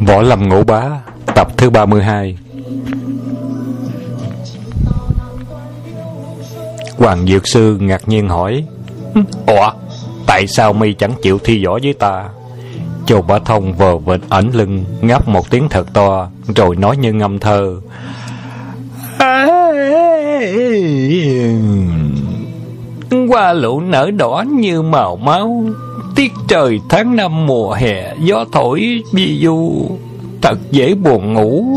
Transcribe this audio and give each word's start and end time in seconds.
Võ 0.00 0.22
Lâm 0.22 0.48
Ngũ 0.48 0.64
Bá, 0.64 0.82
Tập 1.34 1.48
thứ 1.56 1.70
32 1.70 2.38
Hoàng 6.96 7.26
Dược 7.26 7.48
Sư 7.48 7.78
ngạc 7.80 8.08
nhiên 8.08 8.28
hỏi, 8.28 8.64
Ủa, 9.46 9.70
Tại 10.26 10.46
sao 10.46 10.72
mi 10.72 10.92
chẳng 10.92 11.12
chịu 11.22 11.38
thi 11.44 11.64
võ 11.64 11.78
với 11.82 11.92
ta? 11.92 12.28
Châu 13.06 13.22
Bá 13.22 13.38
Thông 13.38 13.72
vờ 13.74 13.98
vịt 13.98 14.20
ẩn 14.28 14.50
lưng, 14.52 14.84
Ngáp 15.00 15.28
một 15.28 15.50
tiếng 15.50 15.68
thật 15.68 15.86
to, 15.92 16.28
Rồi 16.56 16.76
nói 16.76 16.96
như 16.96 17.12
ngâm 17.12 17.38
thơ. 17.38 17.80
Hoa 23.28 23.52
lũ 23.52 23.80
nở 23.80 24.10
đỏ 24.10 24.44
như 24.48 24.82
màu 24.82 25.16
máu. 25.16 25.64
Tiết 26.18 26.32
trời 26.48 26.80
tháng 26.88 27.16
năm 27.16 27.46
mùa 27.46 27.72
hè, 27.72 28.14
Gió 28.18 28.44
thổi 28.52 29.02
bi 29.12 29.40
du. 29.42 29.86
Thật 30.42 30.58
dễ 30.70 30.94
buồn 30.94 31.34
ngủ 31.34 31.76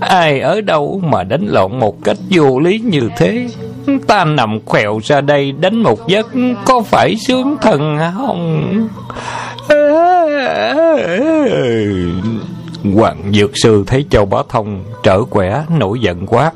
Ai 0.00 0.40
ở 0.40 0.60
đâu 0.60 1.00
mà 1.04 1.22
đánh 1.24 1.46
lộn 1.46 1.78
một 1.78 2.04
cách 2.04 2.16
vô 2.30 2.60
lý 2.60 2.78
như 2.78 3.10
thế? 3.16 3.48
Ta 4.06 4.24
nằm 4.24 4.58
khèo 4.72 5.00
ra 5.02 5.20
đây 5.20 5.52
đánh 5.52 5.82
một 5.82 6.08
giấc, 6.08 6.26
Có 6.64 6.80
phải 6.80 7.16
sướng 7.16 7.56
thần 7.62 7.98
không? 8.14 8.88
Hoàng 12.94 13.22
Dược 13.32 13.50
Sư 13.54 13.84
thấy 13.86 14.04
Châu 14.10 14.26
Bá 14.26 14.38
Thông 14.48 14.84
trở 15.02 15.22
quẻ, 15.30 15.64
nổi 15.78 16.00
giận 16.00 16.26
quát. 16.26 16.50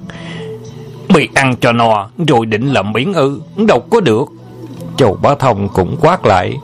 Bị 1.14 1.28
ăn 1.34 1.54
cho 1.60 1.72
no, 1.72 2.08
rồi 2.28 2.46
định 2.46 2.66
lầm 2.72 2.92
biến 2.92 3.14
ư, 3.14 3.40
Đâu 3.68 3.80
có 3.90 4.00
được. 4.00 4.24
Châu 4.96 5.18
Bá 5.22 5.34
Thông 5.34 5.68
cũng 5.68 5.96
quát 6.00 6.26
lại. 6.26 6.56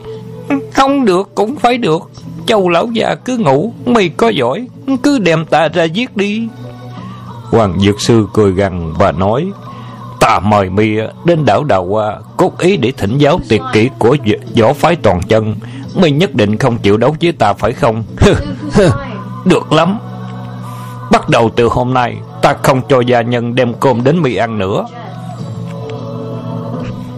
Không 0.74 1.04
được 1.04 1.30
cũng 1.34 1.56
phải 1.56 1.78
được. 1.78 2.10
Châu 2.46 2.68
lão 2.68 2.86
già 2.86 3.14
cứ 3.14 3.36
ngủ 3.36 3.72
Mày 3.86 4.08
có 4.08 4.28
giỏi 4.28 4.66
Cứ 5.02 5.18
đem 5.18 5.44
ta 5.44 5.68
ra 5.68 5.84
giết 5.84 6.16
đi. 6.16 6.48
Hoàng 7.50 7.80
Dược 7.80 8.00
Sư 8.00 8.26
cười 8.32 8.52
gằn 8.52 8.92
và 8.98 9.12
nói 9.12 9.50
Ta 10.20 10.40
mời 10.40 10.70
mi 10.70 10.90
đến 11.24 11.44
đảo 11.44 11.64
Đào 11.64 11.86
Hoa 11.86 12.18
Cốt 12.36 12.58
ý 12.58 12.76
để 12.76 12.92
thỉnh 12.96 13.18
giáo 13.18 13.40
tuyệt 13.48 13.60
kỹ 13.72 13.90
của 13.98 14.16
võ 14.60 14.72
phái 14.72 14.96
toàn 14.96 15.20
chân. 15.28 15.56
Mi 15.96 16.10
nhất 16.10 16.34
định 16.34 16.58
không 16.58 16.78
chịu 16.78 16.96
đấu 16.96 17.16
với 17.20 17.32
ta 17.32 17.52
phải 17.52 17.72
không? 17.72 18.04
Được 19.44 19.72
lắm. 19.72 19.98
Bắt 21.10 21.28
đầu 21.28 21.50
từ 21.56 21.68
hôm 21.68 21.94
nay 21.94 22.16
Ta 22.42 22.54
không 22.62 22.82
cho 22.88 23.00
gia 23.00 23.20
nhân 23.20 23.54
đem 23.54 23.74
cơm 23.80 24.04
đến 24.04 24.22
mi 24.22 24.36
ăn 24.36 24.58
nữa 24.58 24.86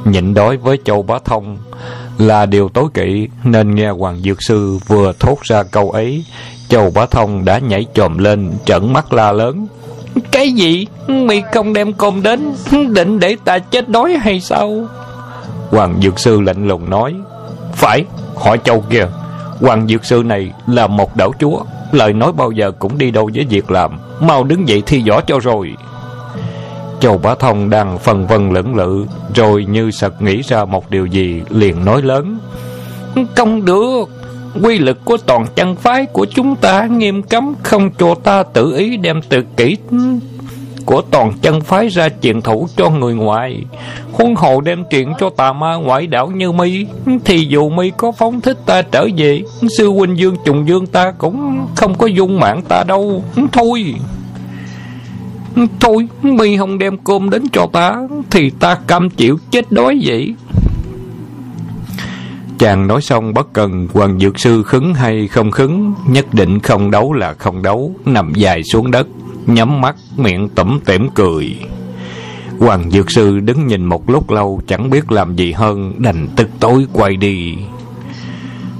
Nhịn 0.05 0.35
đói 0.35 0.57
với 0.57 0.79
Châu 0.85 1.03
Bá 1.03 1.19
Thông 1.25 1.59
Là 2.19 2.47
điều 2.47 2.69
tối 2.69 2.85
kỵ, 2.95 3.29
Nên 3.45 3.75
nghe 3.75 3.89
Hoàng 3.89 4.21
Dược 4.21 4.43
Sư 4.43 4.79
vừa 4.87 5.13
thốt 5.21 5.39
ra 5.43 5.63
câu 5.63 5.91
ấy, 5.91 6.25
Châu 6.69 6.91
Bá 6.95 7.07
Thông 7.07 7.45
đã 7.45 7.59
nhảy 7.59 7.87
chồm 7.95 8.19
lên, 8.19 8.53
Trợn 8.65 8.93
mắt 8.93 9.13
la 9.13 9.33
lớn. 9.33 9.67
Cái 10.31 10.53
gì? 10.53 10.87
Mi 11.09 11.43
không 11.53 11.73
đem 11.73 11.93
cơm 11.93 12.23
đến, 12.23 12.55
Định 12.89 13.21
để 13.21 13.37
ta 13.45 13.59
chết 13.59 13.89
đói 13.89 14.13
hay 14.13 14.41
sao? 14.41 14.87
Hoàng 15.71 16.01
Dược 16.03 16.19
Sư 16.19 16.41
lạnh 16.41 16.69
lùng 16.69 16.91
nói. 16.91 17.15
Phải, 17.73 18.05
hỏi 18.37 18.59
Châu 18.65 18.81
kia. 18.81 19.07
Hoàng 19.61 19.89
Dược 19.89 20.05
Sư 20.05 20.23
này 20.25 20.53
là 20.67 20.87
một 20.87 21.17
đảo 21.17 21.33
chúa, 21.39 21.63
Lời 21.93 22.13
nói 22.13 22.33
bao 22.33 22.51
giờ 22.51 22.71
cũng 22.79 22.99
đi 22.99 23.11
đâu 23.11 23.31
với 23.35 23.45
việc 23.45 23.71
làm. 23.71 23.99
Mau 24.21 24.45
đứng 24.45 24.69
dậy 24.69 24.83
thi 24.87 25.03
võ 25.09 25.21
cho 25.21 25.39
rồi. 25.39 25.75
Châu 27.05 27.19
Bá 27.19 27.35
Thông 27.35 27.71
đang 27.71 27.99
phần 27.99 28.27
vân 28.27 28.51
lưỡng 28.51 28.75
lự, 28.75 29.07
Rồi 29.35 29.65
như 29.65 29.91
sật 29.91 30.23
nghĩ 30.23 30.43
ra 30.43 30.65
một 30.65 30.91
điều 30.91 31.07
gì 31.07 31.43
Liền 31.49 31.85
nói 31.85 32.03
lớn. 32.03 32.39
Không 33.37 33.65
được, 33.65 34.05
Quy 34.63 34.79
lực 34.79 35.05
của 35.05 35.17
toàn 35.17 35.47
chân 35.55 35.77
phái 35.77 36.07
của 36.07 36.27
chúng 36.35 36.57
ta 36.57 36.87
Nghiêm 36.87 37.23
cấm 37.23 37.55
không 37.63 37.91
cho 37.99 38.15
ta 38.15 38.43
tự 38.43 38.77
ý 38.77 38.97
Đem 38.97 39.23
tự 39.23 39.43
kỹ 39.57 39.77
của 40.87 41.03
toàn 41.11 41.33
chân 41.43 41.61
phái 41.61 41.89
ra 41.89 42.09
truyền 42.23 42.43
thủ 42.43 42.69
cho 42.77 42.91
người 42.91 43.15
ngoài. 43.15 43.65
Huân 44.13 44.35
hồ 44.35 44.61
đem 44.61 44.85
chuyện 44.91 45.13
cho 45.21 45.31
tà 45.31 45.53
ma 45.53 45.75
ngoại 45.75 46.07
đảo 46.07 46.27
như 46.27 46.53
mi, 46.53 46.87
thì 47.25 47.47
dù 47.49 47.71
mi 47.71 47.93
có 47.97 48.13
phóng 48.13 48.41
thích 48.41 48.59
ta 48.67 48.83
trở 48.83 49.07
về, 49.17 49.43
sư 49.79 49.89
huynh 49.89 50.19
dương 50.19 50.37
trùng 50.45 50.69
dương 50.69 50.87
ta 50.87 51.13
cũng 51.19 51.67
không 51.75 51.95
có 51.99 52.07
dung 52.07 52.41
mạng 52.41 52.63
ta 52.69 52.85
đâu. 52.87 53.23
Thôi 53.53 53.95
thôi, 55.81 56.09
mi 56.23 56.57
không 56.57 56.79
đem 56.79 56.97
cơm 56.99 57.31
đến 57.31 57.43
cho 57.53 57.67
ta, 57.73 57.97
thì 58.31 58.51
ta 58.51 58.75
cam 58.87 59.11
chịu 59.11 59.39
chết 59.51 59.73
đói 59.73 60.01
vậy. 60.05 60.35
Chàng 62.59 62.87
nói 62.87 63.03
xong, 63.03 63.35
bất 63.35 63.53
cần 63.53 63.89
Hoàng 63.93 64.19
Dược 64.19 64.39
Sư 64.39 64.63
khứng 64.63 64.95
hay 64.95 65.29
không 65.29 65.51
khứng 65.51 65.95
Nhất 66.09 66.35
định 66.35 66.61
không 66.61 66.91
đấu 66.91 67.13
là 67.13 67.35
không 67.35 67.63
đấu, 67.63 67.95
Nằm 68.05 68.33
dài 68.35 68.63
xuống 68.63 68.91
đất, 68.91 69.07
Nhắm 69.47 69.81
mắt, 69.81 69.97
miệng 70.17 70.49
tẩm 70.49 70.81
tẻm 70.85 71.09
cười. 71.15 71.57
Hoàng 72.59 72.91
Dược 72.91 73.11
Sư 73.11 73.41
đứng 73.41 73.67
nhìn 73.67 73.85
một 73.85 74.11
lúc 74.11 74.31
lâu, 74.31 74.61
Chẳng 74.67 74.91
biết 74.91 75.13
làm 75.13 75.37
gì 75.37 75.53
hơn, 75.53 75.93
Đành 75.99 76.29
tức 76.37 76.49
tối 76.61 76.87
quay 76.93 77.17
đi. 77.17 77.55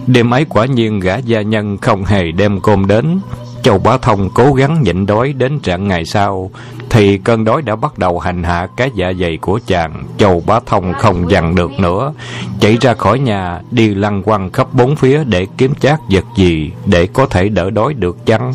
Đêm 0.07 0.35
ấy 0.35 0.45
quả 0.45 0.67
nhiên 0.67 1.01
gã 1.01 1.17
gia 1.17 1.43
nhân 1.43 1.79
Không 1.79 2.05
hề 2.05 2.33
đem 2.33 2.61
cơm 2.61 2.87
đến 2.87 3.19
Châu 3.65 3.79
Bá 3.79 3.99
Thông 3.99 4.31
cố 4.35 4.53
gắng 4.53 4.83
nhịn 4.83 5.07
đói 5.07 5.33
đến 5.33 5.61
trạng 5.61 5.89
ngày 5.89 6.05
sau, 6.05 6.51
Thì 6.91 7.19
cơn 7.19 7.45
đói 7.45 7.63
đã 7.63 7.77
bắt 7.77 7.99
đầu 7.99 8.19
hành 8.19 8.43
hạ 8.43 8.69
cái 8.77 8.91
dạ 8.95 9.13
dày 9.21 9.37
của 9.37 9.61
chàng. 9.67 10.05
Châu 10.19 10.43
Bá 10.47 10.61
Thông 10.67 10.93
không 10.93 11.31
dằn 11.31 11.55
được 11.55 11.71
nữa, 11.71 12.13
Chạy 12.61 12.77
ra 12.81 12.95
khỏi 12.95 13.19
nhà, 13.19 13.61
Đi 13.71 13.95
lăn 13.95 14.23
quăng 14.23 14.51
khắp 14.51 14.67
bốn 14.73 14.97
phía 14.97 15.25
để 15.25 15.47
kiếm 15.59 15.75
chát 15.81 15.99
vật 16.11 16.25
gì 16.37 16.73
Để 16.87 17.07
có 17.07 17.27
thể 17.27 17.49
đỡ 17.49 17.71
đói 17.71 17.95
được 17.95 18.27
chăng? 18.27 18.53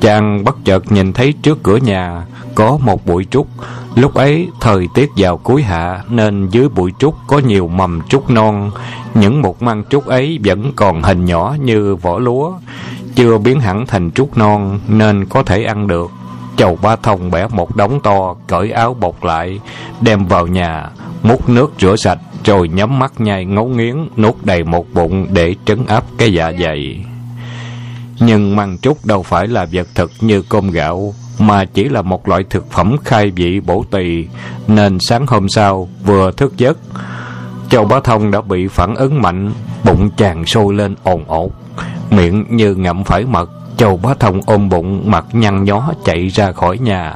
Chàng 0.00 0.44
bất 0.44 0.56
chợt 0.64 0.92
nhìn 0.92 1.12
thấy 1.12 1.34
trước 1.42 1.62
cửa 1.62 1.76
nhà 1.76 2.26
Có 2.54 2.78
một 2.82 3.06
bụi 3.06 3.26
trúc. 3.30 3.46
Lúc 3.94 4.14
ấy 4.14 4.48
thời 4.60 4.88
tiết 4.94 5.10
vào 5.16 5.36
cuối 5.36 5.62
hạ 5.62 6.00
Nên 6.08 6.48
dưới 6.48 6.68
bụi 6.68 6.92
trúc 6.98 7.14
có 7.26 7.38
nhiều 7.38 7.68
mầm 7.68 8.00
trúc 8.08 8.30
non. 8.30 8.70
Những 9.14 9.42
một 9.42 9.62
măng 9.62 9.84
trúc 9.90 10.06
ấy 10.06 10.38
Vẫn 10.44 10.72
còn 10.76 11.02
hình 11.02 11.24
nhỏ 11.24 11.56
như 11.60 11.96
vỏ 11.96 12.18
lúa. 12.18 12.52
Chưa 13.14 13.38
biến 13.38 13.60
hẳn 13.60 13.86
thành 13.86 14.10
trúc 14.10 14.38
non 14.38 14.80
Nên 14.88 15.24
có 15.24 15.42
thể 15.42 15.64
ăn 15.64 15.86
được. 15.86 16.10
Chầu 16.56 16.78
ba 16.82 16.96
thông 16.96 17.30
bẻ 17.30 17.46
một 17.46 17.76
đống 17.76 18.00
to 18.02 18.34
Cởi 18.46 18.70
áo 18.70 18.94
bọc 18.94 19.24
lại 19.24 19.60
Đem 20.00 20.26
vào 20.26 20.46
nhà 20.46 20.90
Múc 21.22 21.48
nước 21.48 21.72
rửa 21.80 21.96
sạch 21.96 22.18
Rồi 22.44 22.68
nhắm 22.68 22.98
mắt 22.98 23.12
nhai 23.18 23.44
ngấu 23.44 23.66
nghiến 23.66 23.96
Nuốt 24.16 24.34
đầy 24.42 24.64
một 24.64 24.86
bụng 24.94 25.26
để 25.30 25.54
trấn 25.64 25.86
áp 25.86 26.04
cái 26.18 26.32
dạ 26.32 26.52
dày. 26.60 27.04
Nhưng 28.20 28.56
măng 28.56 28.78
trúc 28.78 29.06
đâu 29.06 29.22
phải 29.22 29.48
là 29.48 29.66
vật 29.72 29.88
thực 29.94 30.12
như 30.20 30.42
cơm 30.42 30.70
gạo, 30.70 31.14
mà 31.38 31.64
chỉ 31.64 31.84
là 31.84 32.02
một 32.02 32.28
loại 32.28 32.44
thực 32.50 32.70
phẩm 32.70 32.96
khai 33.04 33.30
vị 33.30 33.60
bổ 33.60 33.84
tỳ, 33.90 34.26
nên 34.68 34.98
sáng 35.00 35.26
hôm 35.26 35.48
sau 35.48 35.88
vừa 36.04 36.30
thức 36.30 36.56
giấc, 36.56 36.78
Châu 37.70 37.84
Bá 37.84 38.00
Thông 38.00 38.30
đã 38.30 38.40
bị 38.40 38.68
phản 38.68 38.94
ứng 38.94 39.22
mạnh, 39.22 39.52
bụng 39.84 40.10
chàng 40.16 40.46
sôi 40.46 40.74
lên 40.74 40.94
ồn 41.02 41.24
ột, 41.28 41.52
miệng 42.10 42.44
như 42.48 42.74
ngậm 42.74 43.04
phải 43.04 43.24
mật, 43.24 43.50
Châu 43.76 43.96
Bá 43.96 44.14
Thông 44.14 44.40
ôm 44.46 44.68
bụng 44.68 45.10
mặt 45.10 45.24
nhăn 45.32 45.64
nhó 45.64 45.92
chạy 46.04 46.28
ra 46.28 46.52
khỏi 46.52 46.78
nhà. 46.78 47.14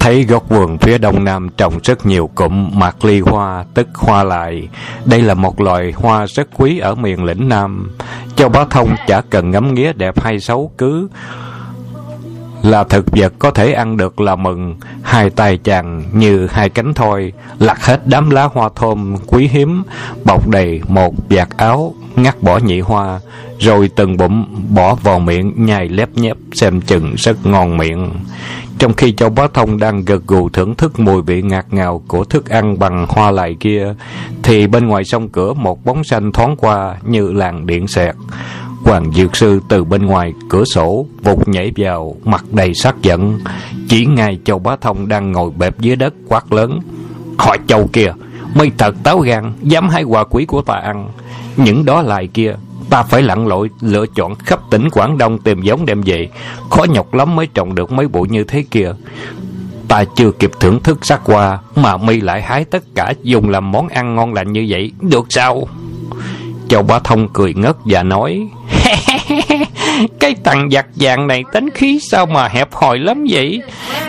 Thấy 0.00 0.24
góc 0.24 0.48
vườn 0.48 0.78
phía 0.78 0.98
đông 0.98 1.24
nam 1.24 1.48
trồng 1.56 1.78
rất 1.82 2.06
nhiều 2.06 2.30
cụm 2.34 2.70
mạc 2.78 3.04
ly 3.04 3.20
hoa, 3.20 3.64
tức 3.74 3.88
hoa 3.94 4.24
lại. 4.24 4.68
Đây 5.04 5.22
là 5.22 5.34
một 5.34 5.60
loài 5.60 5.92
hoa 5.96 6.26
rất 6.26 6.48
quý 6.56 6.78
ở 6.78 6.94
miền 6.94 7.24
lĩnh 7.24 7.48
Nam. 7.48 7.90
Châu 8.36 8.48
Bá 8.48 8.64
Thông 8.64 8.96
chả 9.06 9.20
cần 9.30 9.50
ngắm 9.50 9.74
nghía 9.74 9.92
đẹp 9.92 10.20
hay 10.20 10.40
xấu 10.40 10.72
cứ 10.78 11.08
là 12.62 12.84
thực 12.84 13.06
vật 13.12 13.32
có 13.38 13.50
thể 13.50 13.72
ăn 13.72 13.96
được 13.96 14.20
là 14.20 14.36
mừng 14.36 14.74
hai 15.02 15.30
tay 15.30 15.58
chàng 15.64 16.02
như 16.12 16.46
hai 16.46 16.68
cánh 16.68 16.94
thôi 16.94 17.32
lặt 17.58 17.78
hết 17.80 18.00
đám 18.06 18.30
lá 18.30 18.48
hoa 18.52 18.68
thơm 18.76 19.16
quý 19.26 19.48
hiếm 19.52 19.82
bọc 20.24 20.48
đầy 20.48 20.80
một 20.88 21.14
vạt 21.30 21.48
áo 21.56 21.94
ngắt 22.16 22.42
bỏ 22.42 22.58
nhị 22.58 22.80
hoa 22.80 23.20
rồi 23.58 23.90
từng 23.96 24.16
bụng 24.16 24.44
bỏ 24.74 24.94
vào 24.94 25.18
miệng 25.18 25.52
nhai 25.56 25.88
lép 25.88 26.08
nhép 26.14 26.36
xem 26.52 26.80
chừng 26.80 27.14
rất 27.14 27.46
ngon 27.46 27.76
miệng 27.76 28.10
trong 28.78 28.94
khi 28.94 29.12
Châu 29.12 29.30
Bá 29.30 29.48
Thông 29.54 29.78
đang 29.78 30.04
gật 30.04 30.26
gù 30.26 30.48
thưởng 30.48 30.74
thức 30.74 31.00
mùi 31.00 31.22
vị 31.22 31.42
ngạt 31.42 31.66
ngào 31.70 32.02
của 32.08 32.24
thức 32.24 32.48
ăn 32.48 32.78
bằng 32.78 33.06
hoa 33.08 33.30
lại 33.30 33.56
kia, 33.60 33.94
thì 34.42 34.66
bên 34.66 34.86
ngoài 34.86 35.04
sông 35.04 35.28
cửa 35.28 35.54
một 35.54 35.84
bóng 35.84 36.04
xanh 36.04 36.32
thoáng 36.32 36.56
qua 36.56 36.96
như 37.04 37.32
làng 37.32 37.66
điện 37.66 37.88
xẹt. 37.88 38.14
Hoàng 38.88 39.12
Dược 39.12 39.36
Sư 39.36 39.60
từ 39.68 39.84
bên 39.84 40.06
ngoài 40.06 40.32
cửa 40.48 40.64
sổ 40.64 41.06
vụt 41.22 41.48
nhảy 41.48 41.72
vào, 41.76 42.16
mặt 42.24 42.44
đầy 42.50 42.74
sắc 42.74 43.02
giận. 43.02 43.40
Chỉ 43.88 44.06
ngay 44.06 44.38
Châu 44.44 44.58
Bá 44.58 44.76
Thông 44.76 45.08
đang 45.08 45.32
ngồi 45.32 45.50
bẹp 45.50 45.78
dưới 45.78 45.96
đất 45.96 46.14
quát 46.28 46.52
lớn. 46.52 46.80
Hỏi 47.38 47.58
Châu 47.66 47.86
kia, 47.92 48.12
mây 48.54 48.70
thật 48.78 48.94
táo 49.02 49.18
gan, 49.18 49.52
dám 49.62 49.88
hai 49.88 50.02
quà 50.02 50.24
quý 50.24 50.44
của 50.44 50.62
ta 50.62 50.74
ăn. 50.74 51.08
Những 51.56 51.84
đó 51.84 52.02
lại 52.02 52.28
kia, 52.34 52.54
ta 52.90 53.02
phải 53.02 53.22
lặn 53.22 53.46
lội 53.46 53.70
lựa 53.80 54.06
chọn 54.06 54.34
khắp 54.34 54.60
tỉnh 54.70 54.90
Quảng 54.90 55.18
Đông 55.18 55.38
tìm 55.38 55.62
giống 55.62 55.86
đem 55.86 56.02
về. 56.02 56.28
Khó 56.70 56.84
nhọc 56.84 57.14
lắm 57.14 57.36
mới 57.36 57.46
trồng 57.46 57.74
được 57.74 57.92
mấy 57.92 58.08
bụi 58.08 58.28
như 58.28 58.44
thế 58.44 58.64
kia. 58.70 58.92
Ta 59.88 60.04
chưa 60.16 60.30
kịp 60.30 60.50
thưởng 60.60 60.80
thức 60.82 61.06
sắc 61.06 61.20
hoa 61.24 61.58
mà 61.76 61.96
mi 61.96 62.20
lại 62.20 62.42
hái 62.42 62.64
tất 62.64 62.82
cả 62.94 63.12
dùng 63.22 63.48
làm 63.48 63.72
món 63.72 63.88
ăn 63.88 64.14
ngon 64.14 64.34
lành 64.34 64.52
như 64.52 64.66
vậy, 64.68 64.92
được 65.00 65.26
sao? 65.28 65.68
Châu 66.68 66.82
Bá 66.82 66.98
Thông 66.98 67.28
cười 67.28 67.54
ngất 67.54 67.76
và 67.84 68.02
nói, 68.02 68.48
Cái 70.20 70.34
thằng 70.44 70.70
giặt 70.70 70.86
dạng 70.94 71.26
này 71.26 71.44
tính 71.52 71.70
khí 71.70 71.98
sao 72.10 72.26
mà 72.26 72.48
hẹp 72.48 72.74
hòi 72.74 72.98
lắm 72.98 73.24
vậy? 73.30 73.62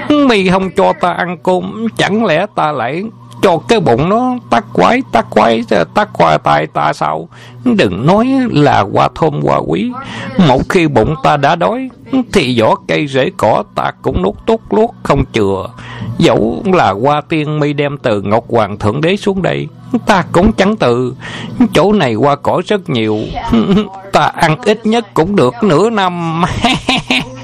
Mì 0.09 0.50
không 0.50 0.71
cho 0.71 0.94
ta 0.94 1.09
ăn 1.11 1.38
cơm, 1.44 1.88
Chẳng 1.97 2.25
lẽ 2.25 2.45
ta 2.56 2.71
lại 2.71 3.03
cho 3.41 3.57
cái 3.68 3.80
bụng 3.80 4.09
nó 4.09 4.36
tắt 4.50 4.65
quái 4.74 5.01
tắt 5.12 5.25
quái 5.30 5.63
tắt 5.94 6.09
qua 6.13 6.38
tay 6.38 6.68
ta 6.68 6.94
sao? 6.94 7.30
Đừng 7.63 8.06
nói 8.06 8.27
là 8.51 8.81
qua 8.81 9.09
thơm 9.15 9.39
qua 9.44 9.57
quý. 9.57 9.91
Một 10.47 10.69
khi 10.69 10.88
bụng 10.88 11.15
ta 11.24 11.38
đã 11.38 11.56
đói, 11.56 11.89
thì 12.33 12.62
vỏ 12.62 12.75
cây 12.88 13.07
rễ 13.07 13.30
cỏ 13.38 13.63
ta 13.75 13.91
cũng 14.01 14.21
nuốt 14.21 14.36
tốt 14.45 14.62
luốt 14.69 14.89
không 15.03 15.24
chừa. 15.33 15.69
Dẫu 16.18 16.63
là 16.65 16.91
qua 16.91 17.21
tiên 17.30 17.59
mi 17.59 17.74
đem 17.74 17.97
từ 17.97 18.21
ngọc 18.21 18.44
hoàng 18.50 18.77
thượng 18.77 19.01
đế 19.01 19.15
xuống 19.15 19.42
đây, 19.42 19.68
ta 20.06 20.24
cũng 20.31 20.53
chẳng 20.53 20.75
từ. 20.75 21.13
Chỗ 21.74 21.94
này 21.94 22.15
qua 22.15 22.35
cỏ 22.35 22.62
rất 22.68 22.89
nhiều, 22.89 23.19
ta 24.13 24.21
ăn 24.21 24.57
ít 24.65 24.85
nhất 24.85 25.13
cũng 25.13 25.35
được 25.35 25.53
nửa 25.63 25.89
năm. 25.89 26.44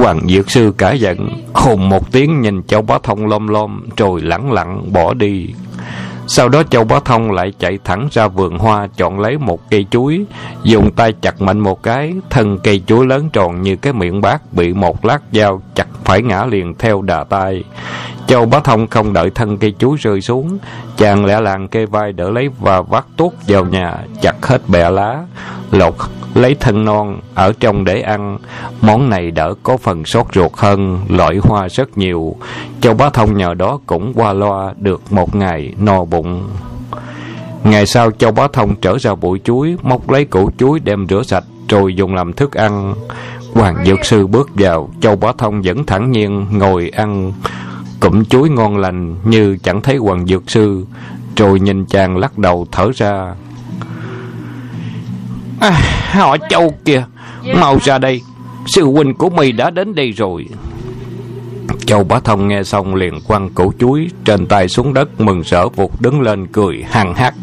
Hoàng 0.00 0.28
Dược 0.28 0.50
Sư 0.50 0.72
cả 0.78 0.92
giận, 0.92 1.28
hùng 1.54 1.88
một 1.88 2.12
tiếng 2.12 2.40
nhìn 2.40 2.62
Châu 2.62 2.82
Bá 2.82 2.98
Thông 3.02 3.26
lom 3.26 3.48
lom, 3.48 3.88
rồi 3.96 4.20
lẳng 4.20 4.52
lặng 4.52 4.92
bỏ 4.92 5.14
đi. 5.14 5.48
Sau 6.26 6.48
đó 6.48 6.62
Châu 6.70 6.84
Bá 6.84 7.00
Thông 7.04 7.30
lại 7.30 7.52
chạy 7.58 7.78
thẳng 7.84 8.08
ra 8.12 8.28
vườn 8.28 8.58
hoa 8.58 8.88
chọn 8.96 9.20
lấy 9.20 9.38
một 9.38 9.70
cây 9.70 9.86
chuối, 9.90 10.24
dùng 10.62 10.90
tay 10.92 11.12
chặt 11.22 11.40
mạnh 11.42 11.58
một 11.58 11.82
cái, 11.82 12.12
thân 12.30 12.58
cây 12.58 12.82
chuối 12.86 13.06
lớn 13.06 13.28
tròn 13.32 13.62
như 13.62 13.76
cái 13.76 13.92
miệng 13.92 14.20
bát 14.20 14.52
bị 14.52 14.72
một 14.72 15.04
lát 15.04 15.18
dao 15.32 15.62
chặt 15.74 15.86
phải 16.04 16.22
ngã 16.22 16.44
liền 16.44 16.74
theo 16.78 17.02
đà 17.02 17.24
tay. 17.24 17.64
Châu 18.26 18.46
Bá 18.46 18.60
Thông 18.60 18.86
không 18.86 19.12
đợi 19.12 19.30
thân 19.30 19.58
cây 19.58 19.74
chuối 19.78 19.96
rơi 20.00 20.20
xuống, 20.20 20.58
chàng 20.96 21.24
lẹ 21.24 21.40
làng 21.40 21.68
kê 21.68 21.86
vai 21.86 22.12
đỡ 22.12 22.30
lấy 22.30 22.48
và 22.60 22.82
vắt 22.82 23.04
tuốt 23.16 23.32
vào 23.48 23.64
nhà, 23.64 23.98
chặt 24.22 24.46
hết 24.46 24.62
bẹ 24.68 24.90
lá, 24.90 25.24
lột 25.70 25.94
lấy 26.34 26.56
thân 26.60 26.84
non 26.84 27.20
ở 27.34 27.52
trong 27.60 27.84
để 27.84 28.00
ăn. 28.00 28.38
Món 28.80 29.10
này 29.10 29.30
đỡ 29.30 29.54
có 29.62 29.76
phần 29.76 30.04
sốt 30.04 30.26
ruột 30.34 30.52
hơn, 30.54 30.98
loại 31.08 31.36
hoa 31.42 31.68
rất 31.68 31.98
nhiều. 31.98 32.36
Châu 32.80 32.94
Bá 32.94 33.10
Thông 33.10 33.36
nhờ 33.36 33.54
đó 33.54 33.78
cũng 33.86 34.12
qua 34.14 34.32
loa 34.32 34.72
được 34.78 35.12
một 35.12 35.34
ngày 35.34 35.74
no 35.78 36.04
bụng. 36.04 36.48
Ngày 37.64 37.86
sau 37.86 38.10
Châu 38.10 38.32
Bá 38.32 38.48
Thông 38.52 38.76
trở 38.76 38.98
ra 38.98 39.14
bụi 39.14 39.40
chuối, 39.44 39.76
móc 39.82 40.10
lấy 40.10 40.24
củ 40.24 40.50
chuối 40.58 40.80
đem 40.80 41.06
rửa 41.08 41.22
sạch, 41.22 41.44
rồi 41.68 41.94
dùng 41.94 42.14
làm 42.14 42.32
thức 42.32 42.54
ăn. 42.54 42.94
Hoàng 43.54 43.84
Dược 43.86 44.04
Sư 44.04 44.26
bước 44.26 44.50
vào, 44.54 44.90
Châu 45.00 45.16
Bá 45.16 45.32
Thông 45.38 45.62
vẫn 45.62 45.86
thẳng 45.86 46.10
nhiên 46.10 46.46
ngồi 46.50 46.90
ăn 46.96 47.32
cụm 48.00 48.24
chuối 48.24 48.50
ngon 48.50 48.76
lành 48.76 49.16
như 49.24 49.56
chẳng 49.62 49.82
thấy 49.82 49.96
Hoàng 49.96 50.26
Dược 50.26 50.50
Sư, 50.50 50.86
rồi 51.36 51.60
nhìn 51.60 51.84
chàng 51.84 52.16
lắc 52.16 52.38
đầu 52.38 52.66
thở 52.72 52.90
ra. 52.94 53.34
À, 55.60 55.80
họ 56.12 56.36
Châu 56.50 56.74
kìa, 56.84 57.04
mau 57.54 57.78
ra 57.82 57.98
đây, 57.98 58.20
sư 58.66 58.84
huynh 58.84 59.14
của 59.14 59.30
mì 59.30 59.52
đã 59.52 59.70
đến 59.70 59.94
đây 59.94 60.10
rồi. 60.10 60.46
Châu 61.86 62.04
Bá 62.04 62.20
Thông 62.20 62.48
nghe 62.48 62.62
xong 62.62 62.94
liền 62.94 63.20
quăng 63.20 63.50
củ 63.50 63.72
chuối 63.78 64.10
trên 64.24 64.46
tay 64.46 64.68
xuống 64.68 64.94
đất 64.94 65.20
mừng 65.20 65.40
rỡ 65.40 65.68
vụt 65.68 65.90
đứng 66.00 66.20
lên 66.20 66.46
cười 66.46 66.84
hằng 66.90 67.14
hắc. 67.14 67.34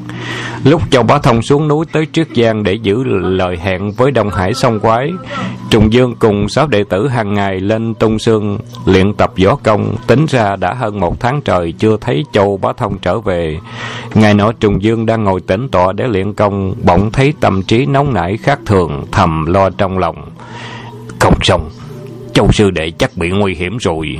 Lúc 0.63 0.81
Châu 0.91 1.03
Bá 1.03 1.19
Thông 1.19 1.41
xuống 1.41 1.67
núi 1.67 1.85
tới 1.91 2.05
trước 2.05 2.27
Giang 2.35 2.63
để 2.63 2.73
giữ 2.73 3.03
lời 3.03 3.57
hẹn 3.57 3.91
với 3.91 4.11
Đông 4.11 4.29
Hải 4.29 4.53
sông 4.53 4.79
quái, 4.79 5.11
Trùng 5.69 5.93
Dương 5.93 6.15
cùng 6.15 6.49
sáu 6.49 6.67
đệ 6.67 6.83
tử 6.83 7.07
hàng 7.07 7.33
ngày 7.33 7.59
lên 7.59 7.93
tung 7.93 8.19
xương 8.19 8.57
luyện 8.85 9.13
tập 9.13 9.31
võ 9.43 9.55
công, 9.55 9.95
tính 10.07 10.25
ra 10.25 10.55
đã 10.55 10.73
hơn 10.73 10.99
một 10.99 11.19
tháng 11.19 11.41
trời 11.41 11.73
chưa 11.79 11.97
thấy 12.01 12.23
Châu 12.31 12.57
Bá 12.57 12.73
Thông 12.73 12.97
trở 12.97 13.19
về. 13.19 13.57
Ngày 14.13 14.33
nọ 14.33 14.51
Trùng 14.51 14.83
Dương 14.83 15.05
đang 15.05 15.23
ngồi 15.23 15.41
tĩnh 15.41 15.69
tọa 15.69 15.93
để 15.93 16.07
luyện 16.07 16.33
công, 16.33 16.73
bỗng 16.83 17.11
thấy 17.11 17.33
tâm 17.39 17.63
trí 17.63 17.85
nóng 17.85 18.13
nảy 18.13 18.37
khác 18.37 18.59
thường, 18.65 19.05
thầm 19.11 19.45
lo 19.45 19.69
trong 19.69 19.97
lòng. 19.97 20.15
Không 21.19 21.33
xong, 21.41 21.69
Châu 22.33 22.51
sư 22.51 22.71
đệ 22.71 22.91
chắc 22.91 23.17
bị 23.17 23.29
nguy 23.29 23.55
hiểm 23.55 23.77
rồi. 23.77 24.19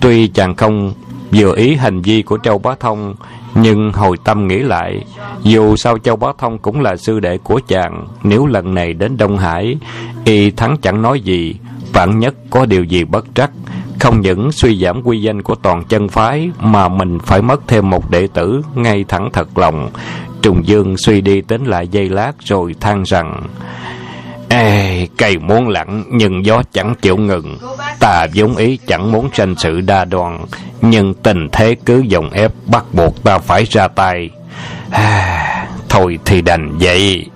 Tuy 0.00 0.28
chàng 0.28 0.56
không 0.56 0.92
vừa 1.32 1.56
ý 1.56 1.74
hành 1.74 2.02
vi 2.02 2.22
của 2.22 2.38
Châu 2.42 2.58
Bá 2.58 2.74
Thông, 2.80 3.14
nhưng 3.54 3.92
hồi 3.92 4.16
tâm 4.24 4.48
nghĩ 4.48 4.58
lại, 4.58 5.04
dù 5.42 5.76
sao 5.76 5.98
Châu 5.98 6.16
Bá 6.16 6.28
Thông 6.38 6.58
cũng 6.58 6.80
là 6.80 6.96
sư 6.96 7.20
đệ 7.20 7.38
của 7.38 7.60
chàng, 7.68 8.06
nếu 8.22 8.46
lần 8.46 8.74
này 8.74 8.92
đến 8.92 9.16
Đông 9.16 9.38
Hải, 9.38 9.78
y 10.24 10.50
thắng 10.50 10.76
chẳng 10.82 11.02
nói 11.02 11.20
gì, 11.20 11.54
vạn 11.92 12.18
nhất 12.18 12.34
có 12.50 12.66
điều 12.66 12.84
gì 12.84 13.04
bất 13.04 13.24
trắc, 13.34 13.50
không 14.00 14.20
những 14.20 14.52
suy 14.52 14.80
giảm 14.82 15.02
quy 15.02 15.22
danh 15.22 15.42
của 15.42 15.54
toàn 15.54 15.84
chân 15.84 16.08
phái 16.08 16.50
mà 16.60 16.88
mình 16.88 17.18
phải 17.18 17.42
mất 17.42 17.60
thêm 17.68 17.90
một 17.90 18.10
đệ 18.10 18.26
tử 18.26 18.62
ngay 18.74 19.04
thẳng 19.08 19.28
thật 19.32 19.58
lòng. 19.58 19.90
Trùng 20.42 20.66
Dương 20.66 20.96
suy 20.96 21.20
đi 21.20 21.40
tính 21.40 21.64
lại 21.64 21.88
giây 21.88 22.08
lát 22.08 22.32
rồi 22.38 22.74
than 22.80 23.02
rằng 23.02 23.42
Ê, 24.52 25.06
cây 25.16 25.38
muốn 25.38 25.68
lặng 25.68 26.04
nhưng 26.10 26.44
gió 26.44 26.62
chẳng 26.72 26.94
chịu 27.02 27.16
ngừng. 27.16 27.58
Ta 28.00 28.26
vốn 28.34 28.56
ý 28.56 28.78
chẳng 28.86 29.12
muốn 29.12 29.30
tranh 29.30 29.54
sự 29.58 29.80
đa 29.80 30.04
đoan, 30.04 30.44
nhưng 30.82 31.14
tình 31.14 31.48
thế 31.52 31.76
cứ 31.86 32.02
dòng 32.08 32.30
ép 32.30 32.52
bắt 32.66 32.84
buộc 32.92 33.22
ta 33.24 33.38
phải 33.38 33.64
ra 33.64 33.88
tay. 33.88 34.30
À, 34.90 35.66
thôi 35.88 36.18
thì 36.24 36.42
đành 36.42 36.78
vậy. 36.80 37.26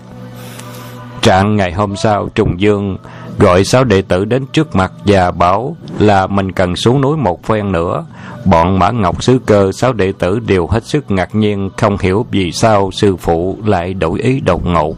Trạng 1.22 1.56
ngày 1.56 1.72
hôm 1.72 1.96
sau, 1.96 2.28
Trùng 2.34 2.60
Dương 2.60 2.98
gọi 3.38 3.64
sáu 3.64 3.84
đệ 3.84 4.02
tử 4.02 4.24
đến 4.24 4.46
trước 4.52 4.76
mặt 4.76 4.92
và 5.04 5.30
bảo 5.30 5.76
là 5.98 6.26
mình 6.26 6.52
cần 6.52 6.76
xuống 6.76 7.00
núi 7.00 7.16
một 7.16 7.44
phen 7.44 7.72
nữa. 7.72 8.06
Bọn 8.44 8.78
Mã 8.78 8.90
Ngọc 8.90 9.22
Sứ 9.22 9.38
Cơ, 9.46 9.72
sáu 9.72 9.92
đệ 9.92 10.12
tử 10.18 10.38
đều 10.38 10.66
hết 10.66 10.84
sức 10.86 11.10
ngạc 11.10 11.34
nhiên, 11.34 11.70
không 11.76 11.98
hiểu 12.00 12.26
vì 12.30 12.52
sao 12.52 12.90
sư 12.92 13.16
phụ 13.16 13.58
lại 13.64 13.94
đổi 13.94 14.20
ý 14.20 14.40
đột 14.40 14.66
ngột. 14.66 14.96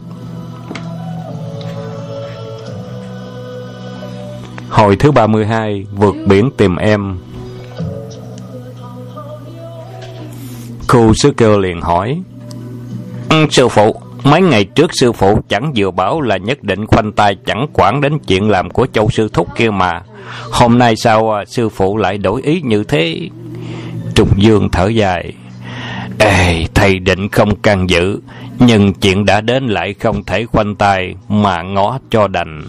Hồi 4.69 4.95
thứ 4.95 5.11
32 5.11 5.85
Vượt 5.91 6.15
biển 6.25 6.49
tìm 6.57 6.75
em. 6.75 7.17
Khu 10.87 11.13
sư 11.13 11.33
kêu 11.37 11.59
liền 11.59 11.81
hỏi 11.81 12.21
Sư 13.49 13.67
phụ, 13.67 14.01
Mấy 14.23 14.41
ngày 14.41 14.65
trước 14.65 14.91
sư 14.93 15.11
phụ 15.11 15.39
chẳng 15.49 15.73
vừa 15.75 15.91
bảo 15.91 16.21
là 16.21 16.37
nhất 16.37 16.63
định 16.63 16.85
khoanh 16.85 17.11
tay 17.11 17.35
chẳng 17.45 17.67
quản 17.73 18.01
đến 18.01 18.19
chuyện 18.19 18.49
làm 18.49 18.69
của 18.69 18.87
châu 18.93 19.09
sư 19.09 19.29
thúc 19.33 19.47
kia 19.55 19.69
mà. 19.69 20.01
Hôm 20.51 20.77
nay 20.77 20.95
sao 20.95 21.31
à, 21.31 21.45
sư 21.45 21.69
phụ 21.69 21.97
lại 21.97 22.17
đổi 22.17 22.41
ý 22.41 22.61
như 22.61 22.83
thế? 22.83 23.29
Trùng 24.15 24.29
Dương 24.37 24.69
thở 24.71 24.87
dài 24.87 25.33
Ê, 26.19 26.65
thầy 26.73 26.99
định 26.99 27.29
không 27.29 27.55
can 27.55 27.89
dự 27.89 28.19
Nhưng 28.59 28.93
chuyện 28.93 29.25
đã 29.25 29.41
đến 29.41 29.67
lại 29.67 29.93
không 29.93 30.23
thể 30.23 30.45
khoanh 30.45 30.75
tay 30.75 31.15
Mà 31.29 31.61
ngó 31.61 31.99
cho 32.09 32.27
đành. 32.27 32.67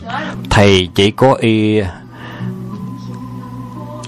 Thầy 0.50 0.88
chỉ 0.94 1.10
có 1.10 1.34
y 1.40 1.80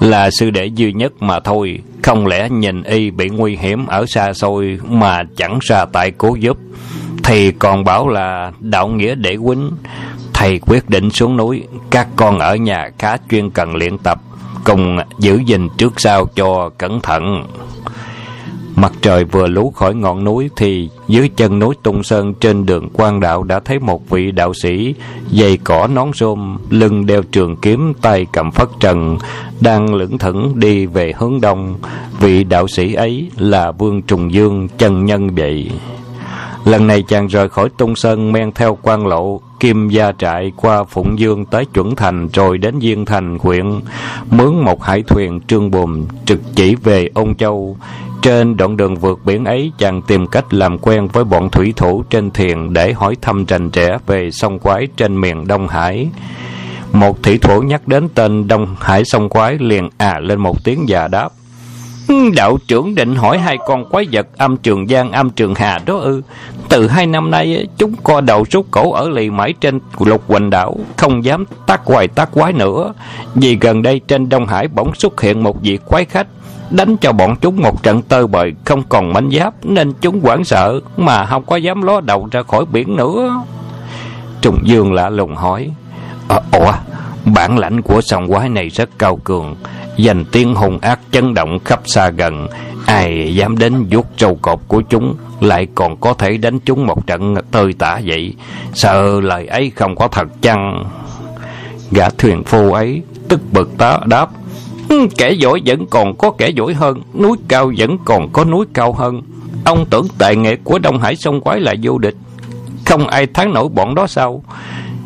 Là 0.00 0.30
sư 0.30 0.50
đệ 0.50 0.66
duy 0.66 0.92
nhất 0.92 1.12
mà 1.20 1.40
thôi. 1.40 1.78
Không 2.02 2.26
lẽ 2.26 2.48
nhìn 2.50 2.82
y 2.82 3.10
bị 3.10 3.28
nguy 3.28 3.56
hiểm 3.56 3.86
ở 3.86 4.06
xa 4.06 4.32
xôi 4.32 4.78
Mà 4.88 5.22
chẳng 5.36 5.58
ra 5.62 5.84
tay 5.84 6.10
cứu 6.10 6.36
giúp? 6.36 6.58
Thì 7.24 7.52
còn 7.52 7.84
bảo 7.84 8.08
là 8.08 8.52
đạo 8.60 8.88
nghĩa 8.88 9.14
để 9.14 9.36
quýnh. 9.44 9.70
Thầy 10.34 10.60
quyết 10.66 10.90
định 10.90 11.10
xuống 11.10 11.36
núi 11.36 11.62
Các 11.90 12.08
con 12.16 12.38
ở 12.38 12.56
nhà 12.56 12.90
khá 12.98 13.16
chuyên 13.30 13.50
cần 13.50 13.76
luyện 13.76 13.98
tập 13.98 14.20
Cùng 14.64 14.98
giữ 15.18 15.40
gìn 15.46 15.68
trước 15.78 16.00
sau 16.00 16.26
cho 16.26 16.70
cẩn 16.78 17.00
thận. 17.00 17.44
Mặt 18.80 18.92
trời 19.02 19.24
vừa 19.24 19.46
lú 19.46 19.70
khỏi 19.70 19.94
ngọn 19.94 20.24
núi 20.24 20.50
thì 20.56 20.88
dưới 21.08 21.28
chân 21.36 21.58
núi 21.58 21.74
Tung 21.82 22.02
Sơn 22.02 22.34
trên 22.34 22.66
đường 22.66 22.88
quan 22.92 23.20
đạo 23.20 23.42
đã 23.42 23.60
thấy 23.60 23.78
một 23.78 24.10
vị 24.10 24.30
đạo 24.30 24.52
sĩ 24.54 24.94
dày 25.32 25.56
cỏ 25.64 25.86
nón 25.86 26.10
rôm, 26.14 26.58
lưng 26.70 27.06
đeo 27.06 27.22
trường 27.22 27.56
kiếm, 27.56 27.92
tay 28.02 28.26
cầm 28.32 28.50
phất 28.50 28.68
trần, 28.80 29.18
đang 29.60 29.94
lững 29.94 30.18
thững 30.18 30.52
đi 30.54 30.86
về 30.86 31.12
hướng 31.16 31.40
đông. 31.40 31.74
Vị 32.20 32.44
đạo 32.44 32.68
sĩ 32.68 32.94
ấy 32.94 33.30
là 33.36 33.72
Vương 33.72 34.02
Trùng 34.02 34.32
Dương, 34.32 34.68
chân 34.78 35.04
nhân 35.04 35.34
vậy. 35.34 35.70
Lần 36.64 36.86
này 36.86 37.02
chàng 37.02 37.26
rời 37.26 37.48
khỏi 37.48 37.68
Tung 37.76 37.96
Sơn 37.96 38.32
men 38.32 38.52
theo 38.52 38.78
quan 38.82 39.06
lộ, 39.06 39.40
Kim 39.60 39.88
Gia 39.88 40.12
Trại 40.12 40.52
qua 40.56 40.84
Phụng 40.84 41.18
Dương 41.18 41.44
tới 41.44 41.64
Chuẩn 41.64 41.96
Thành 41.96 42.28
rồi 42.32 42.58
đến 42.58 42.74
Diên 42.82 43.04
Thành 43.04 43.38
huyện, 43.38 43.80
mướn 44.30 44.64
một 44.64 44.82
hải 44.82 45.02
thuyền 45.02 45.40
trương 45.40 45.70
bùm 45.70 46.06
trực 46.24 46.40
chỉ 46.54 46.74
về 46.74 47.08
Ông 47.14 47.34
Châu. 47.34 47.76
Trên 48.22 48.56
đoạn 48.56 48.76
đường 48.76 48.96
vượt 48.96 49.20
biển 49.24 49.44
ấy, 49.44 49.72
chàng 49.78 50.02
tìm 50.02 50.26
cách 50.26 50.54
làm 50.54 50.78
quen 50.78 51.08
với 51.08 51.24
bọn 51.24 51.50
thủy 51.50 51.72
thủ 51.76 52.04
trên 52.10 52.30
thuyền 52.30 52.72
để 52.72 52.92
hỏi 52.92 53.16
thăm 53.22 53.44
rành 53.44 53.70
rẽ 53.70 53.98
về 54.06 54.30
sông 54.30 54.58
quái 54.58 54.88
trên 54.96 55.20
miền 55.20 55.46
Đông 55.46 55.68
Hải. 55.68 56.08
Một 56.92 57.22
thủy 57.22 57.38
thủ 57.38 57.62
nhắc 57.62 57.88
đến 57.88 58.08
tên 58.14 58.48
Đông 58.48 58.76
Hải 58.80 59.04
sông 59.04 59.28
quái 59.28 59.58
liền 59.58 59.88
à 59.98 60.20
lên 60.20 60.40
một 60.40 60.64
tiếng 60.64 60.88
già 60.88 61.08
đáp. 61.08 61.28
Ừ, 62.08 62.30
đạo 62.36 62.58
trưởng 62.68 62.94
định 62.94 63.14
hỏi 63.14 63.38
hai 63.38 63.58
con 63.66 63.90
quái 63.90 64.06
vật 64.12 64.26
âm 64.36 64.56
trường 64.56 64.86
giang 64.88 65.12
âm 65.12 65.30
trường 65.30 65.54
hà 65.54 65.78
đó 65.86 65.96
ư. 65.96 66.22
Từ 66.68 66.88
hai 66.88 67.06
năm 67.06 67.30
nay, 67.30 67.66
chúng 67.78 67.94
co 68.02 68.20
đầu 68.20 68.44
rút 68.50 68.66
cổ 68.70 68.92
ở 68.92 69.08
lì 69.08 69.30
mãi 69.30 69.54
trên 69.60 69.80
lục 69.98 70.28
quỳnh 70.28 70.50
đảo, 70.50 70.76
không 70.96 71.24
dám 71.24 71.44
tác 71.66 71.84
hoài 71.84 72.08
tác 72.08 72.32
quái 72.32 72.52
nữa. 72.52 72.92
Vì 73.34 73.58
gần 73.60 73.82
đây 73.82 74.00
trên 74.08 74.28
Đông 74.28 74.46
Hải 74.46 74.68
bỗng 74.68 74.94
xuất 74.94 75.20
hiện 75.20 75.42
một 75.42 75.62
vị 75.62 75.78
quái 75.86 76.04
khách, 76.04 76.26
đánh 76.70 76.96
cho 76.96 77.12
bọn 77.12 77.36
chúng 77.40 77.56
một 77.56 77.82
trận 77.82 78.02
tơi 78.02 78.26
bời 78.26 78.52
không 78.64 78.82
còn 78.88 79.12
mảnh 79.12 79.30
giáp 79.32 79.54
nên 79.64 79.92
chúng 80.00 80.20
hoảng 80.20 80.44
sợ 80.44 80.80
mà 80.96 81.26
không 81.26 81.44
có 81.46 81.56
dám 81.56 81.82
ló 81.82 82.00
đầu 82.00 82.28
ra 82.32 82.42
khỏi 82.42 82.64
biển 82.72 82.96
nữa. 82.96 83.42
Trùng 84.40 84.58
dương 84.64 84.92
lạ 84.92 85.08
lùng 85.08 85.36
hỏi 85.36 85.70
ờ, 86.28 86.40
ủa 86.52 86.72
bản 87.24 87.58
lãnh 87.58 87.82
của 87.82 88.00
sòng 88.00 88.28
quái 88.28 88.48
này 88.48 88.68
rất 88.68 88.90
cao 88.98 89.16
cường 89.16 89.56
dành 89.96 90.24
tiếng 90.24 90.54
hùng 90.54 90.78
ác 90.82 91.00
chấn 91.12 91.34
động 91.34 91.58
khắp 91.64 91.80
xa 91.84 92.10
gần 92.10 92.46
ai 92.86 93.34
dám 93.34 93.58
đến 93.58 93.86
vuốt 93.90 94.06
trâu 94.16 94.38
cột 94.42 94.60
của 94.68 94.82
chúng 94.88 95.14
lại 95.40 95.66
còn 95.74 95.96
có 96.00 96.14
thể 96.14 96.36
đánh 96.36 96.58
chúng 96.60 96.86
một 96.86 97.06
trận 97.06 97.34
tơi 97.50 97.72
tả 97.78 98.00
vậy? 98.04 98.34
Sợ 98.74 99.20
lời 99.20 99.46
ấy 99.46 99.72
không 99.76 99.96
có 99.96 100.08
thật 100.08 100.28
chăng? 100.40 100.84
Gã 101.90 102.08
thuyền 102.10 102.44
phu 102.44 102.72
ấy 102.72 103.02
tức 103.28 103.40
bực 103.52 103.78
tá 103.78 103.98
đáp 104.06 104.28
Hmm, 104.90 105.08
kẻ 105.08 105.32
giỏi 105.32 105.62
vẫn 105.66 105.86
còn 105.86 106.16
có 106.18 106.30
kẻ 106.30 106.48
giỏi 106.48 106.74
hơn, 106.74 107.02
núi 107.14 107.36
cao 107.48 107.72
vẫn 107.78 107.98
còn 108.04 108.28
có 108.32 108.44
núi 108.44 108.66
cao 108.72 108.92
hơn. 108.92 109.22
Ông 109.64 109.84
tưởng 109.90 110.06
tài 110.18 110.36
nghệ 110.36 110.56
của 110.64 110.78
đông 110.78 110.98
hải 110.98 111.16
sông 111.16 111.40
quái 111.40 111.60
là 111.60 111.74
vô 111.82 111.98
địch. 111.98 112.14
Không 112.86 113.06
ai 113.06 113.26
thắng 113.26 113.52
nổi 113.54 113.68
bọn 113.68 113.94
đó 113.94 114.06
sao? 114.06 114.42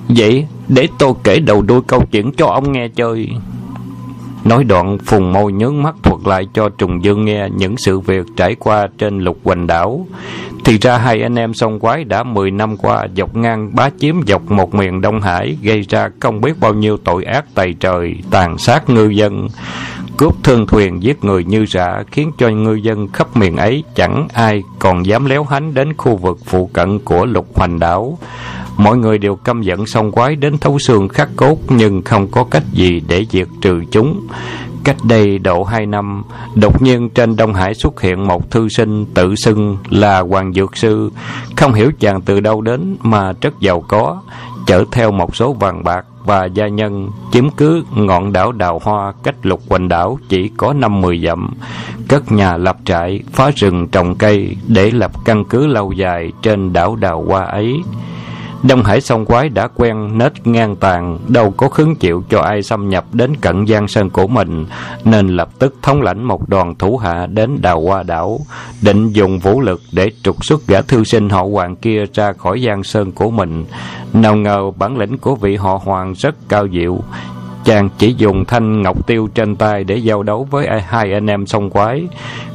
Vậy 0.08 0.46
để 0.68 0.88
tôi 0.98 1.12
kể 1.24 1.40
đầu 1.40 1.62
đuôi 1.62 1.80
câu 1.86 2.02
chuyện 2.12 2.32
cho 2.32 2.46
ông 2.46 2.72
nghe 2.72 2.88
chơi. 2.88 3.28
Nói 4.44 4.64
đoạn, 4.64 4.98
phùng 4.98 5.32
môi 5.32 5.52
nhướng 5.52 5.82
mắt 5.82 5.94
thuật 6.02 6.20
lại 6.24 6.46
cho 6.54 6.68
Trùng 6.68 7.04
Dương 7.04 7.24
nghe 7.24 7.48
những 7.56 7.76
sự 7.76 8.00
việc 8.00 8.26
trải 8.36 8.54
qua 8.54 8.88
trên 8.98 9.18
lục 9.18 9.38
hoành 9.44 9.66
đảo. 9.66 10.06
Thì 10.64 10.78
ra 10.78 10.99
hai 10.99 11.23
anh 11.23 11.35
em 11.35 11.54
sông 11.54 11.80
quái 11.80 12.04
đã 12.04 12.23
10 12.23 12.50
năm 12.50 12.76
qua 12.76 13.06
dọc 13.16 13.37
ngang 13.37 13.75
bá 13.75 13.90
chiếm 13.99 14.14
dọc 14.26 14.50
một 14.50 14.75
miền 14.75 15.00
Đông 15.00 15.21
Hải 15.21 15.56
gây 15.62 15.80
ra 15.88 16.09
không 16.21 16.40
biết 16.40 16.61
bao 16.61 16.75
nhiêu 16.75 16.97
tội 17.04 17.25
ác 17.25 17.44
tày 17.54 17.75
trời, 17.80 18.14
tàn 18.30 18.59
sát 18.59 18.90
ngư 18.90 19.09
dân. 19.09 19.49
Cướp 20.16 20.42
thương 20.42 20.66
thuyền 20.66 21.02
giết 21.02 21.25
người 21.25 21.44
như 21.44 21.64
rã 21.64 22.02
khiến 22.12 22.30
cho 22.38 22.49
ngư 22.49 22.75
dân 22.75 23.09
khắp 23.09 23.37
miền 23.37 23.56
ấy 23.56 23.85
chẳng 23.94 24.28
ai 24.35 24.62
còn 24.78 25.06
dám 25.06 25.25
léo 25.25 25.44
hánh 25.44 25.75
đến 25.75 25.97
khu 25.97 26.16
vực 26.16 26.38
phụ 26.44 26.71
cận 26.73 26.99
của 26.99 27.26
lục 27.26 27.47
hoành 27.54 27.78
đảo. 27.78 28.18
Mọi 28.76 28.97
người 28.97 29.18
đều 29.18 29.37
căm 29.37 29.62
giận 29.62 29.87
song 29.87 30.12
quái 30.12 30.37
đến 30.37 30.59
thấu 30.59 30.78
xương 30.78 31.09
khắc 31.09 31.28
cốt 31.37 31.59
nhưng 31.68 32.02
không 32.02 32.28
có 32.28 32.44
cách 32.44 32.64
gì 32.73 33.02
để 33.09 33.26
diệt 33.30 33.49
trừ 33.61 33.83
chúng. 33.90 34.26
Cách 34.84 34.96
đây 35.04 35.38
độ 35.38 35.64
hai 35.64 35.86
năm, 35.86 36.22
đột 36.54 36.82
nhiên 36.82 37.10
trên 37.10 37.36
Đông 37.36 37.54
Hải 37.54 37.74
xuất 37.74 38.00
hiện 38.00 38.26
một 38.26 38.50
thư 38.50 38.68
sinh 38.68 39.06
tự 39.14 39.34
xưng 39.34 39.76
là 39.90 40.20
Hoàng 40.20 40.52
Dược 40.52 40.76
Sư. 40.76 41.10
Không 41.56 41.72
hiểu 41.72 41.90
chàng 42.00 42.20
từ 42.20 42.40
đâu 42.40 42.60
đến 42.60 42.96
mà 43.02 43.32
rất 43.40 43.60
giàu 43.60 43.80
có, 43.80 44.22
chở 44.66 44.84
theo 44.92 45.10
một 45.10 45.36
số 45.36 45.52
vàng 45.52 45.84
bạc 45.84 46.06
và 46.24 46.44
gia 46.44 46.68
nhân 46.68 47.08
chiếm 47.32 47.50
cứ 47.50 47.84
ngọn 47.94 48.32
đảo 48.32 48.52
Đào 48.52 48.80
Hoa 48.84 49.12
cách 49.22 49.34
lục 49.42 49.60
quanh 49.68 49.88
đảo 49.88 50.18
chỉ 50.28 50.50
có 50.56 50.72
năm 50.72 51.00
mười 51.00 51.20
dặm, 51.26 51.54
cất 52.08 52.32
nhà 52.32 52.56
lập 52.56 52.76
trại, 52.84 53.20
phá 53.32 53.50
rừng 53.56 53.88
trồng 53.88 54.14
cây 54.14 54.56
để 54.66 54.90
lập 54.90 55.10
căn 55.24 55.44
cứ 55.44 55.66
lâu 55.66 55.92
dài 55.92 56.32
trên 56.42 56.72
đảo 56.72 56.96
Đào 56.96 57.24
Hoa 57.28 57.44
ấy. 57.44 57.82
Đông 58.68 58.83
Hải 58.83 59.00
sông 59.00 59.25
quái 59.25 59.49
đã 59.49 59.68
quen 59.75 60.18
nết 60.18 60.47
ngang 60.47 60.76
tàn, 60.76 61.18
đâu 61.28 61.50
có 61.50 61.68
khứng 61.68 61.97
chịu 61.97 62.25
cho 62.28 62.40
ai 62.40 62.62
xâm 62.62 62.88
nhập 62.88 63.04
đến 63.12 63.37
cận 63.37 63.66
giang 63.66 63.88
sơn 63.88 64.11
của 64.11 64.26
mình, 64.26 64.66
nên 65.04 65.28
lập 65.28 65.49
tức 65.59 65.76
thống 65.83 66.02
lãnh 66.02 66.25
một 66.25 66.49
đoàn 66.49 66.75
thủ 66.75 66.97
hạ 66.97 67.26
đến 67.26 67.59
đào 67.62 67.80
hoa 67.80 68.02
đảo, 68.02 68.40
định 68.83 69.12
dùng 69.12 69.38
vũ 69.38 69.61
lực 69.61 69.80
để 69.92 70.11
trục 70.23 70.44
xuất 70.44 70.66
gã 70.66 70.80
thư 70.83 71.04
sinh 71.04 71.28
họ 71.28 71.42
hoàng 71.42 71.76
kia 71.76 72.04
ra 72.14 72.33
khỏi 72.33 72.62
giang 72.66 72.83
sơn 72.83 73.12
của 73.12 73.30
mình. 73.30 73.64
Nào 74.12 74.37
ngờ 74.37 74.71
bản 74.78 74.99
lĩnh 74.99 75.18
của 75.18 75.35
vị 75.35 75.56
họ 75.56 75.80
hoàng 75.85 76.12
rất 76.12 76.35
cao 76.49 76.66
diệu, 76.73 76.99
chàng 77.64 77.88
chỉ 77.99 78.14
dùng 78.18 78.44
thanh 78.44 78.83
ngọc 78.83 79.06
tiêu 79.06 79.28
trên 79.35 79.56
tay 79.56 79.85
để 79.85 79.97
giao 79.97 80.23
đấu 80.23 80.49
với 80.50 80.68
hai 80.87 81.12
anh 81.12 81.26
em 81.26 81.47
sông 81.47 81.71
quái. 81.71 82.02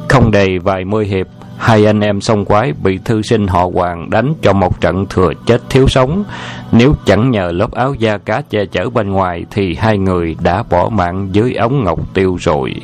Không 0.08 0.30
đầy 0.30 0.58
vài 0.58 0.84
mươi 0.84 1.06
hiệp, 1.06 1.26
Hai 1.60 1.86
anh 1.86 2.00
em 2.00 2.20
sông 2.20 2.44
quái 2.44 2.72
bị 2.72 2.98
thư 3.04 3.22
sinh 3.22 3.46
họ 3.46 3.70
Hoàng 3.74 4.10
đánh 4.10 4.34
cho 4.42 4.52
một 4.52 4.80
trận 4.80 5.06
thừa 5.06 5.32
chết 5.46 5.62
thiếu 5.70 5.88
sống. 5.88 6.24
Nếu 6.72 6.94
chẳng 7.04 7.30
nhờ 7.30 7.52
lớp 7.52 7.72
áo 7.72 7.94
da 7.94 8.18
cá 8.18 8.42
che 8.50 8.64
chở 8.72 8.90
bên 8.90 9.10
ngoài 9.10 9.44
thì 9.50 9.74
hai 9.74 9.98
người 9.98 10.36
đã 10.42 10.62
bỏ 10.70 10.88
mạng 10.88 11.28
dưới 11.32 11.54
ống 11.54 11.84
ngọc 11.84 12.14
tiêu 12.14 12.36
rồi. 12.40 12.74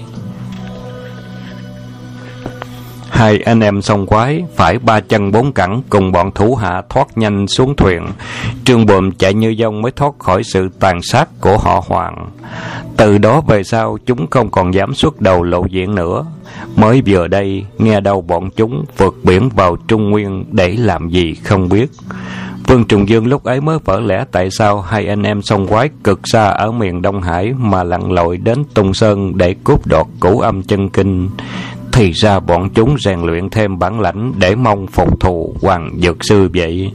Hai 3.16 3.38
anh 3.38 3.60
em 3.60 3.82
sông 3.82 4.06
quái 4.06 4.44
phải 4.56 4.78
ba 4.78 5.00
chân 5.00 5.32
bốn 5.32 5.52
cẳng 5.52 5.82
cùng 5.90 6.12
bọn 6.12 6.30
thủ 6.34 6.54
hạ 6.54 6.82
thoát 6.88 7.18
nhanh 7.18 7.46
xuống 7.46 7.76
thuyền. 7.76 8.06
Trương 8.64 8.86
Bùm 8.86 9.10
chạy 9.10 9.34
như 9.34 9.54
dông 9.58 9.82
mới 9.82 9.92
thoát 9.92 10.12
khỏi 10.18 10.42
sự 10.44 10.68
tàn 10.80 11.02
sát 11.02 11.28
của 11.40 11.58
họ 11.58 11.82
Hoàng. 11.86 12.30
Từ 12.96 13.18
đó 13.18 13.40
về 13.40 13.64
sau, 13.64 13.98
chúng 14.06 14.26
không 14.26 14.50
còn 14.50 14.74
dám 14.74 14.94
xuất 14.94 15.20
đầu 15.20 15.42
lộ 15.42 15.64
diện 15.70 15.94
nữa. 15.94 16.24
Mới 16.76 17.02
vừa 17.06 17.26
đây, 17.28 17.64
nghe 17.78 18.00
đâu 18.00 18.20
bọn 18.20 18.50
chúng 18.56 18.84
vượt 18.96 19.16
biển 19.22 19.48
vào 19.48 19.76
Trung 19.88 20.10
Nguyên 20.10 20.44
để 20.50 20.76
làm 20.78 21.08
gì 21.08 21.34
không 21.34 21.68
biết. 21.68 21.86
Vương 22.66 22.84
Trùng 22.84 23.08
Dương 23.08 23.26
lúc 23.26 23.44
ấy 23.44 23.60
mới 23.60 23.78
vỡ 23.84 24.00
lẽ 24.00 24.24
tại 24.32 24.50
sao 24.50 24.80
hai 24.80 25.06
anh 25.06 25.22
em 25.22 25.42
sông 25.42 25.66
quái 25.66 25.90
cực 26.04 26.20
xa 26.24 26.44
ở 26.44 26.72
miền 26.72 27.02
Đông 27.02 27.22
Hải 27.22 27.52
mà 27.58 27.82
lặn 27.82 28.12
lội 28.12 28.36
đến 28.36 28.64
Tùng 28.74 28.94
Sơn 28.94 29.38
để 29.38 29.54
cướp 29.64 29.86
đoạt 29.86 30.06
cửu 30.20 30.38
âm 30.38 30.62
chân 30.62 30.88
kinh. 30.88 31.28
Thì 31.96 32.12
ra 32.12 32.40
bọn 32.40 32.70
chúng 32.70 32.96
rèn 32.98 33.20
luyện 33.20 33.50
thêm 33.50 33.78
bản 33.78 34.00
lãnh 34.00 34.32
để 34.38 34.54
mong 34.54 34.86
phục 34.86 35.20
thù 35.20 35.54
Hoàng 35.62 35.90
Dược 36.02 36.24
Sư 36.24 36.48
vậy. 36.54 36.92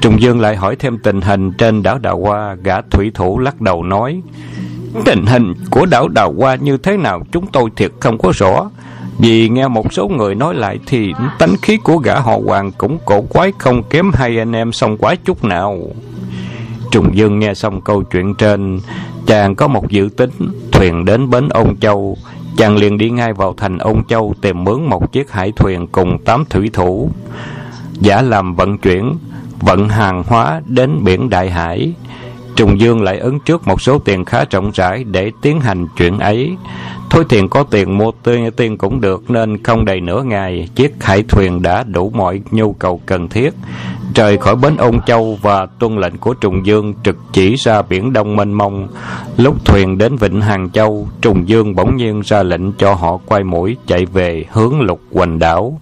Trùng 0.00 0.20
Dương 0.20 0.40
lại 0.40 0.56
hỏi 0.56 0.76
thêm 0.76 0.98
tình 0.98 1.20
hình 1.20 1.52
trên 1.58 1.82
đảo 1.82 1.98
Đào 1.98 2.20
Hoa, 2.20 2.56
gã 2.62 2.80
thủy 2.80 3.10
thủ 3.14 3.38
lắc 3.38 3.60
đầu 3.60 3.82
nói. 3.82 4.22
Tình 5.04 5.26
hình 5.26 5.54
của 5.70 5.86
đảo 5.86 6.08
Đào 6.08 6.34
Hoa 6.38 6.54
như 6.54 6.76
thế 6.76 6.96
nào 6.96 7.22
chúng 7.32 7.46
tôi 7.46 7.70
thiệt 7.76 7.90
không 8.00 8.18
có 8.18 8.32
rõ. 8.34 8.70
Vì 9.18 9.48
nghe 9.48 9.68
một 9.68 9.92
số 9.92 10.08
người 10.08 10.34
nói 10.34 10.54
lại 10.54 10.78
thì 10.86 11.12
tánh 11.38 11.56
khí 11.62 11.76
của 11.76 11.96
gã 11.96 12.20
họ 12.20 12.38
Hoàng 12.46 12.72
cũng 12.78 12.98
cổ 13.04 13.20
quái 13.20 13.52
không 13.58 13.82
kém 13.82 14.10
hai 14.14 14.38
anh 14.38 14.52
em 14.52 14.72
song 14.72 14.96
quái 14.96 15.16
chút 15.16 15.44
nào. 15.44 15.78
Trùng 16.90 17.16
Dương 17.16 17.38
nghe 17.38 17.54
xong 17.54 17.80
câu 17.80 18.02
chuyện 18.02 18.34
trên, 18.34 18.80
chàng 19.26 19.54
có 19.54 19.68
một 19.68 19.90
dự 19.90 20.08
tính, 20.16 20.30
thuyền 20.72 21.04
đến 21.04 21.30
bến 21.30 21.48
Ôn 21.48 21.76
Châu, 21.76 22.16
chàng 22.56 22.76
liền 22.76 22.98
đi 22.98 23.10
ngay 23.10 23.32
vào 23.32 23.54
thành 23.56 23.78
Ôn 23.78 24.04
Châu 24.08 24.34
tìm 24.40 24.64
mướn 24.64 24.82
một 24.82 25.12
chiếc 25.12 25.30
hải 25.30 25.52
thuyền 25.52 25.86
cùng 25.86 26.18
tám 26.24 26.44
thủy 26.50 26.70
thủ. 26.72 27.10
Giả 28.00 28.22
làm 28.22 28.54
vận 28.54 28.78
chuyển, 28.78 29.14
vận 29.60 29.88
hàng 29.88 30.22
hóa 30.26 30.60
đến 30.66 31.04
biển 31.04 31.30
Đại 31.30 31.50
Hải. 31.50 31.92
Trùng 32.56 32.80
Dương 32.80 33.02
lại 33.02 33.18
ứng 33.18 33.40
trước 33.40 33.66
một 33.66 33.82
số 33.82 33.98
tiền 33.98 34.24
khá 34.24 34.44
rộng 34.50 34.70
rãi 34.74 35.04
để 35.04 35.32
tiến 35.42 35.60
hành 35.60 35.86
chuyện 35.96 36.18
ấy. 36.18 36.56
Thôi 37.10 37.24
tiền 37.28 37.48
có 37.48 37.62
tiền 37.62 37.98
mua 37.98 38.10
tiên, 38.22 38.50
tiền 38.56 38.78
cũng 38.78 39.00
được 39.00 39.30
nên 39.30 39.62
không 39.62 39.84
đầy 39.84 40.00
nửa 40.00 40.22
ngày, 40.22 40.68
chiếc 40.74 41.04
hải 41.04 41.22
thuyền 41.22 41.62
đã 41.62 41.82
đủ 41.82 42.10
mọi 42.14 42.40
nhu 42.50 42.72
cầu 42.72 43.00
cần 43.06 43.28
thiết. 43.28 43.54
Rời 44.14 44.38
khỏi 44.38 44.56
bến 44.56 44.76
Ôn 44.76 45.00
Châu 45.06 45.38
và 45.42 45.66
tuân 45.78 45.96
lệnh 45.96 46.18
của 46.18 46.34
Trùng 46.34 46.66
Dương 46.66 46.94
trực 47.04 47.16
chỉ 47.32 47.54
ra 47.54 47.82
biển 47.82 48.12
Đông 48.12 48.36
mênh 48.36 48.52
mông. 48.52 48.88
Lúc 49.36 49.64
thuyền 49.64 49.98
đến 49.98 50.16
Vịnh 50.16 50.40
Hàng 50.40 50.70
Châu, 50.70 51.08
Trùng 51.20 51.48
Dương 51.48 51.74
bỗng 51.74 51.96
nhiên 51.96 52.20
ra 52.24 52.42
lệnh 52.42 52.72
cho 52.72 52.94
họ 52.94 53.16
quay 53.26 53.44
mũi 53.44 53.76
chạy 53.86 54.06
về 54.06 54.44
hướng 54.52 54.80
lục 54.80 55.00
hoành 55.12 55.38
đảo. 55.38 55.80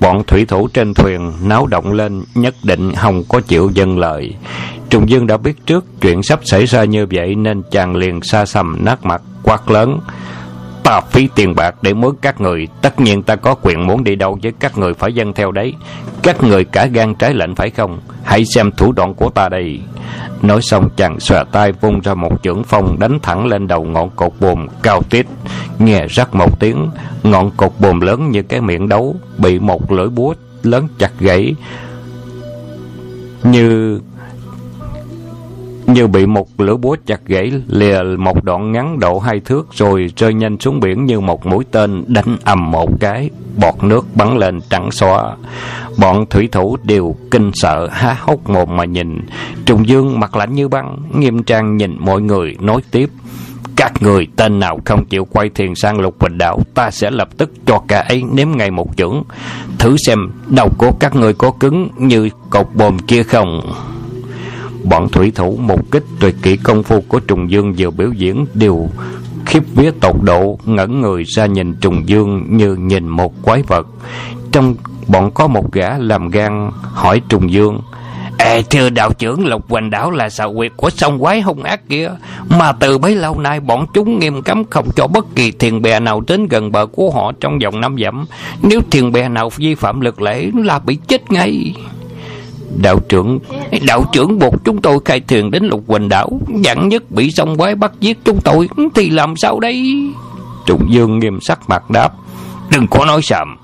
Bọn 0.00 0.22
thủy 0.26 0.44
thủ 0.44 0.68
trên 0.68 0.94
thuyền 0.94 1.32
náo 1.42 1.66
động 1.66 1.92
lên 1.92 2.22
nhất 2.34 2.54
định 2.62 2.94
không 2.94 3.22
có 3.28 3.40
chịu 3.40 3.70
dân 3.74 3.98
lợi. 3.98 4.34
Trùng 4.90 5.08
Dương 5.08 5.26
đã 5.26 5.36
biết 5.36 5.66
trước 5.66 5.84
chuyện 6.00 6.22
sắp 6.22 6.40
xảy 6.44 6.66
ra 6.66 6.84
như 6.84 7.06
vậy 7.10 7.34
nên 7.34 7.62
chàng 7.70 7.96
liền 7.96 8.22
xa 8.22 8.46
xăm 8.46 8.84
nát 8.84 9.04
mặt 9.04 9.22
quát 9.42 9.70
lớn. 9.70 9.98
Ta 10.84 11.00
phí 11.00 11.28
tiền 11.34 11.54
bạc 11.54 11.74
để 11.82 11.94
mướn 11.94 12.10
các 12.20 12.40
người. 12.40 12.68
Tất 12.82 13.00
nhiên 13.00 13.22
ta 13.22 13.36
có 13.36 13.54
quyền 13.62 13.86
muốn 13.86 14.04
đi 14.04 14.16
đâu 14.16 14.38
với 14.42 14.52
các 14.60 14.78
người 14.78 14.94
phải 14.94 15.12
dân 15.12 15.32
theo 15.32 15.52
đấy. 15.52 15.74
Các 16.22 16.42
người 16.42 16.64
cả 16.64 16.86
gan 16.86 17.14
trái 17.14 17.34
lệnh 17.34 17.54
phải 17.54 17.70
không? 17.70 18.00
Hãy 18.24 18.44
xem 18.54 18.70
thủ 18.72 18.92
đoạn 18.92 19.14
của 19.14 19.30
ta 19.30 19.48
đây. 19.48 19.80
Nói 20.42 20.62
xong 20.62 20.88
chàng 20.96 21.20
xòe 21.20 21.44
tay 21.52 21.72
vung 21.72 22.00
ra 22.00 22.14
một 22.14 22.42
chưởng 22.42 22.64
phong 22.64 22.98
Đánh 22.98 23.18
thẳng 23.22 23.46
lên 23.46 23.66
đầu 23.66 23.84
ngọn 23.84 24.10
cột 24.10 24.32
bùm 24.40 24.66
cao 24.82 25.02
tít. 25.02 25.26
Nghe 25.78 26.06
rắc 26.08 26.34
một 26.34 26.60
tiếng, 26.60 26.90
Ngọn 27.22 27.50
cột 27.56 27.72
bùm 27.78 28.00
lớn 28.00 28.30
như 28.30 28.42
cái 28.42 28.60
miệng 28.60 28.88
đấu 28.88 29.16
Bị 29.38 29.58
một 29.58 29.92
lưỡi 29.92 30.08
búa 30.08 30.34
lớn 30.62 30.88
chặt 30.98 31.12
gãy. 31.20 31.54
Như 33.42 34.00
như 35.86 36.06
bị 36.06 36.26
một 36.26 36.60
lưỡi 36.60 36.76
búa 36.76 36.96
chặt 37.06 37.20
gãy, 37.26 37.52
lìa 37.68 38.02
một 38.18 38.44
đoạn 38.44 38.72
ngắn 38.72 39.00
độ 39.00 39.18
hai 39.18 39.40
thước 39.40 39.68
rồi 39.72 40.06
rơi 40.16 40.34
nhanh 40.34 40.58
xuống 40.60 40.80
biển 40.80 41.04
như 41.04 41.20
một 41.20 41.46
mũi 41.46 41.64
tên 41.70 42.04
đánh 42.06 42.36
ầm 42.44 42.70
một 42.70 42.90
cái. 43.00 43.30
Bọt 43.60 43.74
nước 43.82 44.06
bắn 44.14 44.38
lên 44.38 44.60
trắng 44.70 44.90
xóa. 44.90 45.36
Bọn 45.98 46.26
thủy 46.30 46.48
thủ 46.52 46.76
đều 46.82 47.14
kinh 47.30 47.50
sợ, 47.54 47.88
há 47.92 48.16
hốc 48.20 48.48
mồm 48.48 48.76
mà 48.76 48.84
nhìn. 48.84 49.20
Trùng 49.66 49.88
dương 49.88 50.20
mặt 50.20 50.36
lạnh 50.36 50.54
như 50.54 50.68
băng, 50.68 50.96
nghiêm 51.14 51.42
trang 51.42 51.76
nhìn 51.76 51.96
mọi 51.98 52.22
người, 52.22 52.56
nói 52.60 52.80
tiếp. 52.90 53.10
Các 53.76 53.92
người 54.02 54.26
tên 54.36 54.60
nào 54.60 54.80
không 54.84 55.04
chịu 55.04 55.24
quay 55.24 55.48
thuyền 55.48 55.74
sang 55.74 56.00
lục 56.00 56.16
bình 56.20 56.38
đảo 56.38 56.60
ta 56.74 56.90
sẽ 56.90 57.10
lập 57.10 57.28
tức 57.36 57.50
cho 57.66 57.82
cả 57.88 58.00
ấy 58.00 58.22
nếm 58.32 58.48
ngày 58.56 58.70
một 58.70 58.96
chưởng. 58.96 59.22
Thử 59.78 59.96
xem 60.06 60.18
đầu 60.46 60.70
của 60.78 60.92
các 61.00 61.14
người 61.16 61.32
có 61.32 61.50
cứng 61.50 61.88
như 61.98 62.28
cột 62.50 62.66
bồm 62.74 62.98
kia 62.98 63.22
không? 63.22 63.60
Bọn 64.84 65.08
thủy 65.08 65.32
thủ 65.34 65.56
một 65.60 65.90
kích 65.90 66.04
tuyệt 66.20 66.34
kỹ 66.42 66.56
công 66.56 66.82
phu 66.82 67.00
của 67.08 67.20
Trùng 67.20 67.50
Dương 67.50 67.74
vừa 67.78 67.90
biểu 67.90 68.12
diễn 68.12 68.46
đều 68.54 68.88
khiếp 69.46 69.62
vía 69.74 69.90
tột 70.00 70.16
độ 70.22 70.58
ngẩn 70.64 71.00
người 71.00 71.24
ra 71.36 71.46
nhìn 71.46 71.74
trùng 71.74 72.08
dương 72.08 72.56
như 72.56 72.74
nhìn 72.74 73.08
một 73.08 73.42
quái 73.42 73.62
vật. 73.62 73.86
Trong 74.52 74.74
bọn 75.08 75.30
có 75.30 75.46
một 75.46 75.72
gã 75.72 75.98
làm 75.98 76.30
gan 76.30 76.70
hỏi 76.82 77.20
trùng 77.28 77.52
dương 77.52 77.80
Ê, 78.38 78.62
thưa 78.62 78.90
đạo 78.90 79.12
trưởng 79.18 79.46
Lục 79.46 79.70
Hoành 79.70 79.90
Đảo 79.90 80.10
là 80.10 80.28
xào 80.28 80.54
quyệt 80.54 80.72
của 80.76 80.90
sông 80.90 81.18
quái 81.18 81.40
hung 81.40 81.62
ác 81.62 81.80
kia 81.88 82.10
Mà 82.48 82.72
từ 82.72 82.98
bấy 82.98 83.14
lâu 83.14 83.38
nay 83.40 83.60
bọn 83.60 83.86
chúng 83.94 84.18
nghiêm 84.18 84.42
cấm 84.42 84.64
không 84.70 84.88
cho 84.96 85.06
bất 85.06 85.26
kỳ 85.34 85.50
thiền 85.50 85.82
bè 85.82 86.00
nào 86.00 86.22
đến 86.26 86.46
gần 86.48 86.72
bờ 86.72 86.86
của 86.86 87.10
họ 87.10 87.32
trong 87.40 87.58
vòng 87.58 87.80
năm 87.80 87.96
dặm. 88.04 88.26
Nếu 88.62 88.80
thiền 88.90 89.12
bè 89.12 89.28
nào 89.28 89.50
vi 89.56 89.74
phạm 89.74 90.00
lực 90.00 90.22
lễ 90.22 90.50
là 90.54 90.78
bị 90.78 90.98
chết 91.08 91.32
ngay. 91.32 91.74
Đạo 92.82 92.98
trưởng 93.08 93.38
Đạo 93.86 94.04
trưởng 94.12 94.38
buộc 94.38 94.54
chúng 94.64 94.80
tôi 94.80 94.98
khai 95.04 95.20
thuyền 95.20 95.50
đến 95.50 95.64
Lục 95.64 95.84
quỳnh 95.86 96.08
Đảo 96.08 96.40
Dặn 96.60 96.88
nhất 96.88 97.10
bị 97.10 97.30
sông 97.30 97.56
quái 97.56 97.74
bắt 97.74 97.92
giết 98.00 98.18
chúng 98.24 98.40
tôi 98.40 98.68
Thì 98.94 99.10
làm 99.10 99.36
sao 99.36 99.60
đây 99.60 99.84
Trùng 100.66 100.86
Dương 100.92 101.18
nghiêm 101.18 101.38
sắc 101.40 101.60
mặt 101.68 101.90
đáp 101.90 102.12
Đừng 102.70 102.86
có 102.86 103.04
nói 103.04 103.22
sàm 103.22 103.56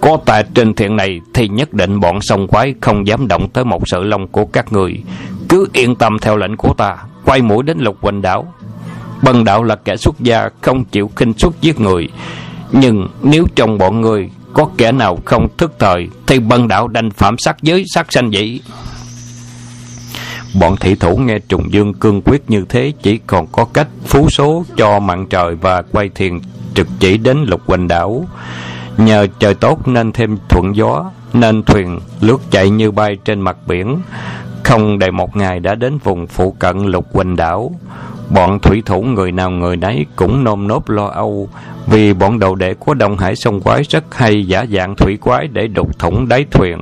có 0.00 0.18
tại 0.24 0.44
trên 0.54 0.74
thuyền 0.74 0.96
này 0.96 1.20
thì 1.34 1.48
nhất 1.48 1.72
định 1.72 2.00
bọn 2.00 2.20
sông 2.20 2.48
quái 2.48 2.74
không 2.80 3.06
dám 3.06 3.28
động 3.28 3.48
tới 3.48 3.64
một 3.64 3.88
sự 3.88 4.02
lông 4.02 4.28
của 4.28 4.44
các 4.44 4.72
người. 4.72 5.02
Cứ 5.48 5.68
yên 5.72 5.96
tâm 5.96 6.18
theo 6.18 6.36
lệnh 6.36 6.56
của 6.56 6.74
ta, 6.74 6.96
quay 7.24 7.42
mũi 7.42 7.62
đến 7.62 7.78
lục 7.78 8.00
quỳnh 8.00 8.22
đảo. 8.22 8.54
Bần 9.22 9.44
đạo 9.44 9.62
là 9.62 9.76
kẻ 9.76 9.96
xuất 9.96 10.20
gia, 10.20 10.48
không 10.60 10.84
chịu 10.84 11.10
khinh 11.16 11.32
xuất 11.32 11.60
giết 11.60 11.80
người. 11.80 12.08
Nhưng 12.72 13.08
nếu 13.22 13.46
trong 13.54 13.78
bọn 13.78 14.00
người 14.00 14.30
có 14.54 14.68
kẻ 14.76 14.92
nào 14.92 15.18
không 15.24 15.48
thức 15.56 15.72
thời, 15.78 16.08
thì 16.26 16.38
bần 16.38 16.68
đạo 16.68 16.88
đành 16.88 17.10
phạm 17.10 17.38
sát 17.38 17.56
giới 17.62 17.84
sát 17.94 18.12
sanh 18.12 18.30
vậy. 18.32 18.60
Bọn 20.60 20.76
thị 20.76 20.94
thủ 20.94 21.16
nghe 21.16 21.38
Trùng 21.38 21.72
Dương 21.72 21.94
cương 21.94 22.22
quyết 22.24 22.50
như 22.50 22.64
thế 22.68 22.92
chỉ 23.02 23.18
còn 23.26 23.46
có 23.46 23.64
cách 23.64 23.88
phú 24.06 24.30
số 24.30 24.64
cho 24.76 25.00
mạng 25.00 25.26
trời 25.30 25.54
và 25.54 25.82
quay 25.82 26.08
thiền 26.08 26.38
trực 26.74 26.88
chỉ 27.00 27.18
đến 27.18 27.44
lục 27.48 27.66
quỳnh 27.66 27.88
đảo. 27.88 28.24
Nhờ 28.96 29.26
trời 29.38 29.54
tốt 29.54 29.88
nên 29.88 30.12
thêm 30.12 30.38
thuận 30.48 30.76
gió, 30.76 31.10
nên 31.32 31.62
thuyền 31.62 32.00
lướt 32.20 32.40
chạy 32.50 32.70
như 32.70 32.90
bay 32.90 33.18
trên 33.24 33.40
mặt 33.40 33.56
biển. 33.66 33.98
Không 34.62 34.98
đầy 34.98 35.10
một 35.10 35.36
ngày 35.36 35.60
đã 35.60 35.74
đến 35.74 35.98
vùng 35.98 36.26
phụ 36.26 36.52
cận 36.58 36.78
lục 36.78 37.06
quỳnh 37.12 37.36
đảo. 37.36 37.72
Bọn 38.30 38.58
thủy 38.58 38.82
thủ 38.86 39.02
người 39.02 39.32
nào 39.32 39.50
người 39.50 39.76
nấy 39.76 40.06
cũng 40.16 40.44
nôm 40.44 40.68
nốt 40.68 40.90
lo 40.90 41.06
âu, 41.06 41.48
vì 41.86 42.12
bọn 42.12 42.38
đầu 42.38 42.54
đệ 42.54 42.74
của 42.74 42.94
Đông 42.94 43.18
Hải 43.18 43.36
sông 43.36 43.60
quái 43.60 43.82
rất 43.82 44.14
hay 44.14 44.46
giả 44.46 44.66
dạng 44.72 44.96
thủy 44.96 45.16
quái 45.16 45.46
để 45.46 45.66
đục 45.66 45.98
thủng 45.98 46.28
đáy 46.28 46.44
thuyền, 46.50 46.78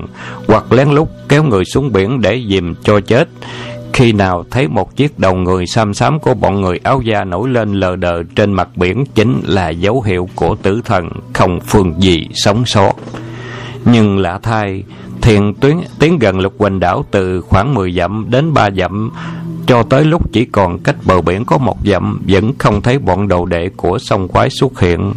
hoặc 0.49 0.73
lén 0.73 0.89
lút 0.89 1.09
kéo 1.29 1.43
người 1.43 1.65
xuống 1.65 1.93
biển 1.93 2.21
để 2.21 2.43
dìm 2.49 2.75
cho 2.83 3.01
chết. 3.01 3.29
Khi 3.93 4.13
nào 4.13 4.45
thấy 4.51 4.69
một 4.69 4.97
chiếc 4.97 5.19
đầu 5.19 5.35
người 5.35 5.67
xăm 5.67 5.95
xám 5.95 6.21
của 6.21 6.35
bọn 6.35 6.61
người 6.61 6.81
áo 6.83 7.01
da 7.01 7.25
nổi 7.25 7.49
lên 7.49 7.73
lờ 7.73 7.97
đờ 7.97 8.23
trên 8.37 8.53
mặt 8.53 8.69
biển 8.77 9.05
chính 9.15 9.41
là 9.45 9.69
dấu 9.69 10.03
hiệu 10.03 10.29
của 10.35 10.57
tử 10.63 10.81
thần 10.85 11.09
không 11.33 11.61
phương 11.61 11.95
gì 11.99 12.27
sống 12.35 12.67
sót. 12.67 12.93
Nhưng 13.85 14.19
lạ 14.19 14.39
thay, 14.43 14.83
thiền 15.23 15.55
tuyến 15.55 15.77
tiến 15.99 16.19
gần 16.19 16.41
lục 16.41 16.59
quỳnh 16.59 16.81
đảo 16.81 17.05
từ 17.11 17.41
khoảng 17.41 17.75
10 17.75 17.93
dặm 17.93 18.27
đến 18.31 18.55
3 18.55 18.71
dặm 18.71 19.11
cho 19.69 19.83
tới 19.83 20.05
lúc 20.05 20.33
chỉ 20.33 20.45
còn 20.45 20.79
cách 20.79 20.97
bờ 21.05 21.21
biển 21.21 21.45
có 21.45 21.59
một 21.59 21.77
dặm, 21.85 22.21
vẫn 22.29 22.53
không 22.59 22.83
thấy 22.83 22.99
bọn 22.99 23.29
đầu 23.29 23.47
đệ 23.47 23.69
của 23.77 23.99
sông 23.99 24.29
quái 24.29 24.49
xuất 24.51 24.81
hiện. 24.81 25.13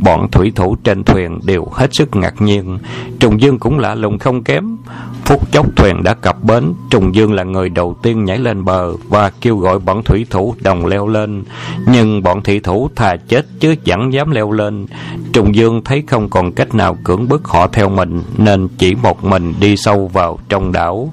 Bọn 0.00 0.30
thủy 0.30 0.52
thủ 0.54 0.76
trên 0.84 1.04
thuyền 1.04 1.38
đều 1.44 1.68
hết 1.72 1.94
sức 1.94 2.16
ngạc 2.16 2.42
nhiên. 2.42 2.78
Trùng 3.20 3.40
dương 3.40 3.58
cũng 3.58 3.78
lạ 3.78 3.94
lùng 3.94 4.18
không 4.18 4.44
kém. 4.44 4.76
Phút 5.24 5.52
chốc 5.52 5.66
thuyền 5.76 6.02
đã 6.02 6.14
cập 6.14 6.44
bến, 6.44 6.72
trùng 6.90 7.14
dương 7.14 7.32
là 7.32 7.44
người 7.44 7.68
đầu 7.68 7.96
tiên 8.02 8.24
nhảy 8.24 8.38
lên 8.38 8.64
bờ 8.64 8.96
và 9.08 9.30
kêu 9.40 9.56
gọi 9.56 9.78
bọn 9.78 10.02
thủy 10.02 10.26
thủ 10.30 10.54
đồng 10.60 10.86
leo 10.86 11.08
lên. 11.08 11.44
Nhưng 11.88 12.22
bọn 12.22 12.42
thủy 12.42 12.60
thủ 12.60 12.90
thà 12.96 13.16
chết 13.28 13.46
chứ 13.60 13.74
chẳng 13.84 14.12
dám 14.12 14.30
leo 14.30 14.50
lên. 14.50 14.86
Trùng 15.32 15.54
dương 15.54 15.84
thấy 15.84 16.02
không 16.06 16.28
còn 16.28 16.52
cách 16.52 16.74
nào 16.74 16.96
cưỡng 17.04 17.28
bức 17.28 17.48
họ 17.48 17.66
theo 17.66 17.88
mình, 17.88 18.22
nên 18.36 18.68
chỉ 18.78 18.94
một 18.94 19.24
mình 19.24 19.54
đi 19.60 19.76
sâu 19.76 20.10
vào 20.12 20.38
trong 20.48 20.72
đảo. 20.72 21.12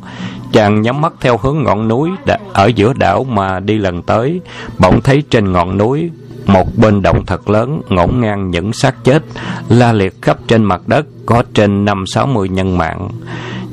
Chàng 0.51 0.81
nhắm 0.81 1.01
mắt 1.01 1.13
theo 1.21 1.37
hướng 1.37 1.63
ngọn 1.63 1.87
núi 1.87 2.09
ở 2.53 2.71
giữa 2.81 2.93
đảo 2.93 3.23
mà 3.23 3.59
đi 3.59 3.77
lần 3.77 4.01
tới, 4.01 4.41
bỗng 4.79 5.01
thấy 5.01 5.23
trên 5.29 5.51
ngọn 5.51 5.77
núi 5.77 6.09
một 6.45 6.77
bên 6.77 7.01
động 7.01 7.25
thật 7.25 7.49
lớn 7.49 7.81
ngổn 7.89 8.21
ngang 8.21 8.51
những 8.51 8.73
xác 8.73 9.03
chết 9.03 9.23
la 9.69 9.93
liệt 9.93 10.21
khắp 10.21 10.37
trên 10.47 10.63
mặt 10.63 10.81
đất 10.87 11.05
có 11.25 11.43
trên 11.53 11.85
năm 11.85 12.03
sáu 12.07 12.27
mươi 12.27 12.49
nhân 12.49 12.77
mạng. 12.77 13.09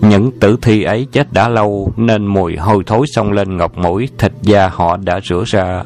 Những 0.00 0.30
tử 0.40 0.56
thi 0.62 0.82
ấy 0.82 1.06
chết 1.12 1.32
đã 1.32 1.48
lâu 1.48 1.92
nên 1.96 2.26
mùi 2.26 2.56
hôi 2.56 2.82
thối 2.86 3.06
xông 3.14 3.32
lên 3.32 3.56
ngọc 3.56 3.78
mũi 3.78 4.08
thịt 4.18 4.32
da 4.42 4.68
họ 4.68 4.96
đã 4.96 5.20
rửa 5.24 5.42
ra. 5.46 5.82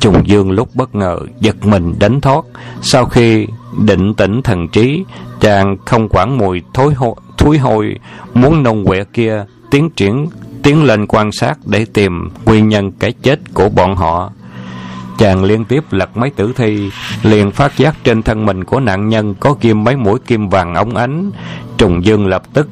Trùng 0.00 0.22
dương 0.24 0.50
lúc 0.50 0.68
bất 0.74 0.94
ngờ 0.94 1.18
giật 1.40 1.66
mình 1.66 1.94
đánh 1.98 2.20
thoát. 2.20 2.44
Sau 2.82 3.06
khi 3.06 3.46
định 3.86 4.14
tĩnh 4.14 4.42
thần 4.42 4.68
trí 4.68 5.04
chàng 5.40 5.76
không 5.84 6.08
quản 6.08 6.38
mùi 6.38 6.62
thối 6.74 6.94
hôi, 6.94 7.14
thúi 7.38 7.58
hôi 7.58 7.94
muốn 8.34 8.62
nông 8.62 8.84
quẹ 8.84 9.04
kia 9.12 9.44
tiến 9.70 9.90
triển 9.90 10.26
tiến 10.62 10.84
lên 10.84 11.06
quan 11.06 11.32
sát 11.32 11.58
để 11.64 11.86
tìm 11.92 12.28
nguyên 12.44 12.68
nhân 12.68 12.92
cái 12.92 13.12
chết 13.22 13.40
của 13.54 13.68
bọn 13.68 13.96
họ. 13.96 14.30
Chàng 15.18 15.44
liên 15.44 15.64
tiếp 15.64 15.84
lật 15.90 16.16
mấy 16.16 16.30
tử 16.30 16.52
thi, 16.56 16.90
liền 17.22 17.50
phát 17.50 17.76
giác 17.76 17.96
trên 18.04 18.22
thân 18.22 18.46
mình 18.46 18.64
của 18.64 18.80
nạn 18.80 19.08
nhân 19.08 19.34
có 19.40 19.54
kim 19.54 19.84
mấy 19.84 19.96
mũi 19.96 20.18
kim 20.26 20.48
vàng 20.48 20.74
ống 20.74 20.96
ánh. 20.96 21.30
Trùng 21.78 22.04
dương 22.04 22.26
lập 22.26 22.42
tức 22.52 22.68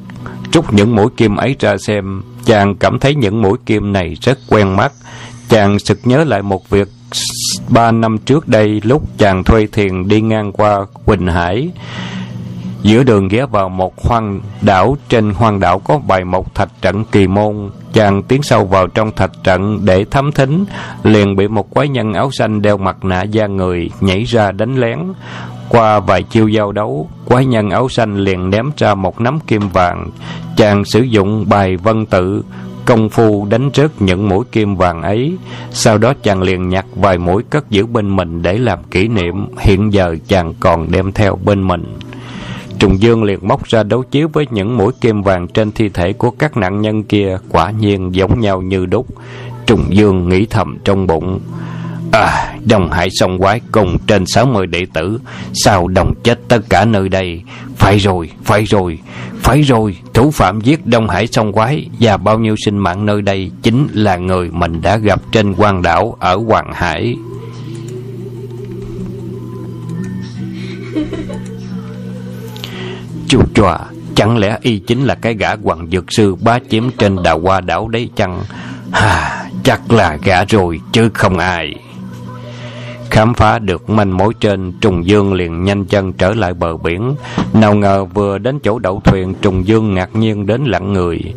rút 0.53 0.73
những 0.73 0.95
mũi 0.95 1.07
kim 1.17 1.35
ấy 1.35 1.55
ra 1.59 1.77
xem. 1.77 2.21
Chàng 2.45 2.75
cảm 2.75 2.99
thấy 2.99 3.15
những 3.15 3.41
mũi 3.41 3.57
kim 3.65 3.93
này 3.93 4.17
rất 4.21 4.39
quen 4.47 4.75
mắt. 4.75 4.91
Chàng 5.49 5.79
sực 5.79 5.99
nhớ 6.03 6.23
lại 6.23 6.41
một 6.41 6.69
việc 6.69 6.87
ba 7.69 7.91
năm 7.91 8.17
trước 8.17 8.47
đây, 8.47 8.81
lúc 8.83 9.17
chàng 9.17 9.43
thuê 9.43 9.67
thiền 9.71 10.07
đi 10.07 10.21
ngang 10.21 10.51
qua 10.51 10.85
quỳnh 11.05 11.27
hải. 11.27 11.69
Giữa 12.83 13.03
đường 13.03 13.27
ghé 13.27 13.45
vào 13.45 13.69
một 13.69 14.05
hoang 14.05 14.39
đảo, 14.61 14.97
trên 15.09 15.29
hoang 15.29 15.59
đảo 15.59 15.79
có 15.79 15.99
bài 16.07 16.25
một 16.25 16.55
thạch 16.55 16.69
trận 16.81 17.05
kỳ 17.11 17.27
môn. 17.27 17.69
Chàng 17.93 18.23
tiến 18.23 18.43
sâu 18.43 18.65
vào 18.65 18.87
trong 18.87 19.11
thạch 19.11 19.31
trận 19.43 19.79
để 19.85 20.05
thám 20.11 20.31
thính, 20.31 20.65
liền 21.03 21.35
bị 21.35 21.47
một 21.47 21.69
quái 21.69 21.87
nhân 21.87 22.13
áo 22.13 22.29
xanh 22.31 22.61
đeo 22.61 22.77
mặt 22.77 23.05
nạ 23.05 23.21
da 23.21 23.47
người 23.47 23.89
nhảy 24.01 24.23
ra 24.23 24.51
đánh 24.51 24.75
lén. 24.75 24.99
Qua 25.69 25.99
vài 25.99 26.23
chiêu 26.23 26.47
giao 26.47 26.71
đấu, 26.71 27.09
quái 27.25 27.45
nhân 27.45 27.69
áo 27.69 27.89
xanh 27.89 28.17
liền 28.17 28.49
ném 28.49 28.71
ra 28.77 28.95
một 28.95 29.21
nắm 29.21 29.39
kim 29.47 29.69
vàng. 29.69 30.09
Chàng 30.55 30.85
sử 30.85 31.01
dụng 31.01 31.45
bài 31.49 31.77
vân 31.77 32.05
tự, 32.05 32.43
công 32.85 33.09
phu 33.09 33.47
đánh 33.49 33.69
rớt 33.73 33.91
những 34.01 34.29
mũi 34.29 34.45
kim 34.51 34.75
vàng 34.75 35.01
ấy. 35.01 35.37
Sau 35.71 35.97
đó 35.97 36.13
chàng 36.23 36.41
liền 36.41 36.69
nhặt 36.69 36.85
vài 36.95 37.17
mũi 37.17 37.43
cất 37.49 37.69
giữ 37.69 37.85
bên 37.85 38.15
mình 38.15 38.41
để 38.41 38.57
làm 38.57 38.83
kỷ 38.83 39.07
niệm. 39.07 39.47
Hiện 39.59 39.93
giờ 39.93 40.15
chàng 40.27 40.53
còn 40.59 40.91
đem 40.91 41.11
theo 41.11 41.37
bên 41.45 41.67
mình. 41.67 41.97
Trùng 42.79 43.01
Dương 43.01 43.23
liền 43.23 43.39
móc 43.41 43.65
ra 43.67 43.83
đấu 43.83 44.03
chiếu 44.11 44.27
với 44.33 44.47
những 44.51 44.77
mũi 44.77 44.91
kim 45.01 45.21
vàng 45.21 45.47
trên 45.47 45.71
thi 45.71 45.89
thể 45.89 46.13
của 46.13 46.31
các 46.31 46.57
nạn 46.57 46.81
nhân 46.81 47.03
kia, 47.03 47.37
quả 47.49 47.71
nhiên 47.71 48.15
giống 48.15 48.39
nhau 48.39 48.61
như 48.61 48.85
đúc. 48.85 49.07
Trùng 49.65 49.83
Dương 49.89 50.29
nghĩ 50.29 50.45
thầm 50.45 50.77
trong 50.85 51.07
bụng. 51.07 51.39
À, 52.11 52.55
Đông 52.65 52.91
Hải 52.91 53.07
sông 53.11 53.37
quái 53.37 53.61
cùng 53.71 53.97
trên 54.07 54.25
60 54.25 54.67
đệ 54.67 54.85
tử, 54.93 55.19
sao 55.53 55.87
đồng 55.87 56.13
chết 56.23 56.39
tất 56.47 56.59
cả 56.69 56.85
nơi 56.85 57.09
đây? 57.09 57.41
Phải 57.77 57.97
rồi, 57.97 58.29
phải 58.43 58.63
rồi, 58.63 58.99
phải 59.41 59.61
rồi, 59.61 59.97
thủ 60.13 60.31
phạm 60.31 60.61
giết 60.61 60.85
Đông 60.85 61.09
Hải 61.09 61.27
sông 61.27 61.53
quái 61.53 61.89
và 61.99 62.17
bao 62.17 62.39
nhiêu 62.39 62.55
sinh 62.65 62.77
mạng 62.77 63.05
nơi 63.05 63.21
đây 63.21 63.51
chính 63.63 63.87
là 63.93 64.17
người 64.17 64.49
mình 64.51 64.81
đã 64.81 64.97
gặp 64.97 65.21
trên 65.31 65.53
quan 65.57 65.81
đảo 65.81 66.17
ở 66.19 66.35
Hoàng 66.35 66.71
Hải. 66.73 67.15
Chu 73.29 73.41
chòa, 73.53 73.79
chẳng 74.15 74.37
lẽ 74.37 74.57
y 74.61 74.79
chính 74.79 75.05
là 75.05 75.15
cái 75.15 75.33
gã 75.33 75.55
hoàng 75.63 75.87
dược 75.91 76.13
sư 76.13 76.35
bá 76.35 76.59
chiếm 76.69 76.91
trên 76.91 77.23
đào 77.23 77.39
hoa 77.39 77.61
đảo 77.61 77.87
đấy 77.87 78.09
chăng? 78.15 78.41
Hà, 78.91 79.45
chắc 79.63 79.91
là 79.91 80.17
gã 80.23 80.45
rồi, 80.45 80.79
chứ 80.91 81.09
không 81.13 81.37
ai. 81.37 81.75
Khám 83.09 83.33
phá 83.33 83.59
được 83.59 83.89
manh 83.89 84.17
mối 84.17 84.33
trên, 84.39 84.71
Trùng 84.81 85.05
Dương 85.05 85.33
liền 85.33 85.63
nhanh 85.63 85.85
chân 85.85 86.13
trở 86.13 86.33
lại 86.33 86.53
bờ 86.53 86.77
biển. 86.77 87.15
Nào 87.53 87.75
ngờ 87.75 88.05
vừa 88.05 88.37
đến 88.37 88.59
chỗ 88.59 88.79
đậu 88.79 89.01
thuyền, 89.03 89.33
Trùng 89.41 89.67
Dương 89.67 89.93
ngạc 89.93 90.15
nhiên 90.15 90.45
đến 90.45 90.63
lặng 90.65 90.93
người. 90.93 91.33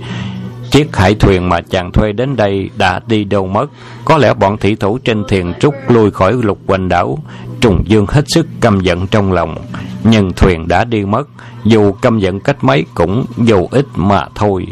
Chiếc 0.71 0.97
hải 0.97 1.15
thuyền 1.15 1.49
mà 1.49 1.61
chàng 1.61 1.93
thuê 1.93 2.13
đến 2.13 2.37
đây 2.37 2.71
đã 2.79 3.01
đi 3.07 3.25
đâu 3.25 3.47
mất. 3.47 3.71
Có 4.05 4.19
lẽ 4.19 4.35
bọn 4.35 4.57
thị 4.57 4.75
thủ 4.75 4.99
trên 4.99 5.25
thuyền 5.29 5.53
trúc 5.61 5.75
lui 5.89 6.11
khỏi 6.11 6.33
lục 6.43 6.59
quanh 6.67 6.89
đảo. 6.89 7.19
Trùng 7.62 7.83
Dương 7.85 8.07
hết 8.09 8.25
sức 8.27 8.46
căm 8.61 8.81
giận 8.81 9.07
trong 9.07 9.33
lòng. 9.33 9.57
Nhưng 10.05 10.33
thuyền 10.33 10.68
đã 10.68 10.85
đi 10.85 11.05
mất. 11.05 11.29
Dù 11.64 11.92
căm 11.92 12.18
giận 12.18 12.40
cách 12.40 12.64
mấy 12.64 12.85
cũng 12.94 13.25
dù 13.37 13.68
ít 13.70 13.87
mà 13.94 14.27
thôi. 14.35 14.66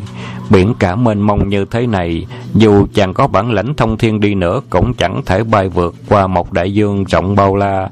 Biển 0.50 0.74
cả 0.78 0.96
mênh 0.96 1.20
mông 1.20 1.48
như 1.48 1.64
thế 1.64 1.86
này, 1.86 2.26
dù 2.54 2.86
chàng 2.94 3.14
có 3.14 3.26
bản 3.26 3.52
lãnh 3.52 3.74
thông 3.74 3.98
thiên 3.98 4.20
đi 4.20 4.34
nữa 4.34 4.60
cũng 4.70 4.94
chẳng 4.94 5.22
thể 5.26 5.44
bay 5.44 5.68
vượt 5.68 5.94
qua 6.08 6.26
một 6.26 6.52
đại 6.52 6.72
dương 6.74 7.04
rộng 7.04 7.36
bao 7.36 7.56
la. 7.56 7.88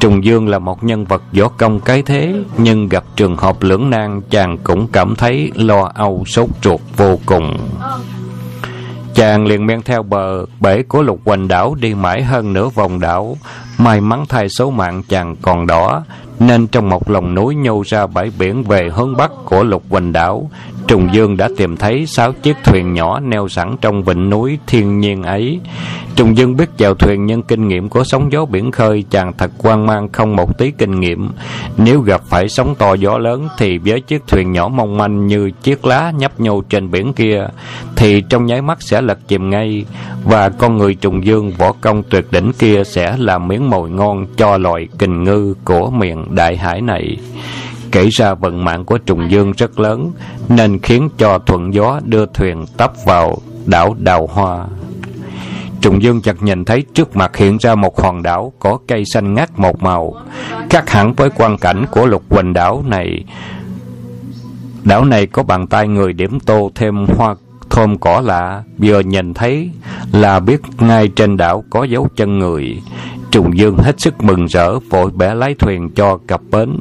Trùng 0.00 0.24
Dương 0.24 0.48
là 0.48 0.58
một 0.58 0.84
nhân 0.84 1.04
vật 1.04 1.22
võ 1.32 1.48
công 1.48 1.80
cái 1.80 2.02
thế, 2.02 2.34
nhưng 2.58 2.88
gặp 2.88 3.04
trường 3.16 3.36
hợp 3.36 3.62
lưỡng 3.62 3.90
nan 3.90 4.20
chàng 4.30 4.58
cũng 4.64 4.86
cảm 4.86 5.16
thấy 5.16 5.52
lo 5.54 5.90
âu 5.94 6.24
sốt 6.26 6.48
ruột 6.62 6.80
vô 6.96 7.18
cùng. 7.26 7.56
Chàng 9.14 9.46
liền 9.46 9.66
men 9.66 9.82
theo 9.82 10.02
bờ 10.02 10.46
bể 10.60 10.82
của 10.82 11.02
lục 11.02 11.20
hoành 11.24 11.48
đảo 11.48 11.74
đi 11.80 11.94
mãi 11.94 12.22
hơn 12.22 12.52
nửa 12.52 12.68
vòng 12.68 13.00
đảo 13.00 13.36
may 13.78 14.00
mắn 14.00 14.24
thay 14.28 14.48
số 14.48 14.70
mạng 14.70 15.02
chàng 15.08 15.36
còn 15.42 15.66
đỏ, 15.66 16.04
nên 16.46 16.66
trong 16.66 16.88
một 16.88 17.10
lòng 17.10 17.34
núi 17.34 17.54
nhô 17.54 17.82
ra 17.86 18.06
bãi 18.06 18.30
biển 18.38 18.62
về 18.62 18.90
hướng 18.94 19.16
bắc 19.16 19.30
của 19.44 19.62
lục 19.62 19.82
quỳnh 19.90 20.12
đảo, 20.12 20.50
Trùng 20.86 21.08
Dương 21.12 21.36
đã 21.36 21.48
tìm 21.56 21.76
thấy 21.76 22.06
sáu 22.06 22.32
chiếc 22.32 22.56
thuyền 22.64 22.94
nhỏ 22.94 23.20
neo 23.20 23.48
sẵn 23.48 23.76
trong 23.80 24.02
vịnh 24.02 24.30
núi 24.30 24.58
thiên 24.66 25.00
nhiên 25.00 25.22
ấy. 25.22 25.60
Trùng 26.16 26.36
Dương 26.36 26.56
biết 26.56 26.70
chèo 26.78 26.94
thuyền 26.94 27.26
nhân 27.26 27.42
kinh 27.42 27.68
nghiệm 27.68 27.88
của 27.88 28.04
sóng 28.04 28.32
gió 28.32 28.44
biển 28.44 28.70
khơi, 28.70 29.04
chàng 29.10 29.32
thật 29.38 29.50
quan 29.58 29.86
mang 29.86 30.08
không 30.12 30.36
một 30.36 30.58
tí 30.58 30.70
kinh 30.70 31.00
nghiệm. 31.00 31.30
Nếu 31.76 32.00
gặp 32.00 32.20
phải 32.24 32.48
sóng 32.48 32.74
to 32.74 32.94
gió 32.94 33.18
lớn 33.18 33.48
thì 33.58 33.78
với 33.78 34.00
chiếc 34.00 34.22
thuyền 34.26 34.52
nhỏ 34.52 34.68
mong 34.68 34.96
manh 34.96 35.26
như 35.26 35.50
chiếc 35.62 35.84
lá 35.84 36.12
nhấp 36.18 36.40
nhô 36.40 36.62
trên 36.68 36.90
biển 36.90 37.12
kia, 37.12 37.46
thì 37.96 38.20
trong 38.20 38.46
nháy 38.46 38.62
mắt 38.62 38.82
sẽ 38.82 39.00
lật 39.00 39.18
chìm 39.28 39.50
ngay, 39.50 39.84
và 40.24 40.48
con 40.48 40.78
người 40.78 40.94
Trùng 40.94 41.24
Dương 41.24 41.52
võ 41.58 41.72
công 41.72 42.02
tuyệt 42.02 42.26
đỉnh 42.30 42.52
kia 42.58 42.82
sẽ 42.84 43.16
là 43.18 43.38
miếng 43.38 43.70
mồi 43.70 43.90
ngon 43.90 44.26
cho 44.36 44.58
loài 44.58 44.88
kình 44.98 45.24
ngư 45.24 45.54
của 45.64 45.90
miền 45.90 46.33
đại 46.34 46.56
hải 46.56 46.80
này. 46.80 47.16
Kể 47.92 48.08
ra 48.12 48.34
vận 48.34 48.64
mạng 48.64 48.84
của 48.84 48.98
trùng 48.98 49.30
dương 49.30 49.52
rất 49.52 49.80
lớn, 49.80 50.10
nên 50.48 50.78
khiến 50.78 51.08
cho 51.18 51.38
thuận 51.38 51.74
gió 51.74 52.00
đưa 52.04 52.26
thuyền 52.26 52.64
tấp 52.76 52.92
vào 53.06 53.38
đảo 53.66 53.96
Đào 53.98 54.28
Hoa. 54.32 54.66
Trùng 55.80 56.02
Dương 56.02 56.22
chợt 56.22 56.42
nhìn 56.42 56.64
thấy 56.64 56.84
trước 56.94 57.16
mặt 57.16 57.36
hiện 57.36 57.58
ra 57.60 57.74
một 57.74 58.00
hòn 58.00 58.22
đảo 58.22 58.52
có 58.58 58.78
cây 58.88 59.02
xanh 59.12 59.34
ngắt 59.34 59.58
một 59.58 59.82
màu, 59.82 60.14
khác 60.70 60.90
hẳn 60.90 61.14
với 61.14 61.30
quan 61.36 61.58
cảnh 61.58 61.84
của 61.90 62.06
lục 62.06 62.22
quỳnh 62.28 62.52
đảo 62.52 62.84
này. 62.86 63.24
Đảo 64.84 65.04
này 65.04 65.26
có 65.26 65.42
bàn 65.42 65.66
tay 65.66 65.88
người 65.88 66.12
điểm 66.12 66.40
tô 66.40 66.70
thêm 66.74 67.06
hoa 67.06 67.34
thơm 67.70 67.98
cỏ 67.98 68.20
lạ, 68.24 68.62
vừa 68.78 69.00
nhìn 69.00 69.34
thấy 69.34 69.70
là 70.12 70.40
biết 70.40 70.60
ngay 70.78 71.08
trên 71.08 71.36
đảo 71.36 71.64
có 71.70 71.84
dấu 71.84 72.08
chân 72.16 72.38
người. 72.38 72.80
Trùng 73.34 73.58
Dương 73.58 73.78
hết 73.78 74.00
sức 74.00 74.22
mừng 74.22 74.46
rỡ, 74.46 74.78
vội 74.78 75.10
bẻ 75.10 75.34
lái 75.34 75.54
thuyền 75.54 75.90
cho 75.94 76.18
cập 76.26 76.40
bến. 76.50 76.76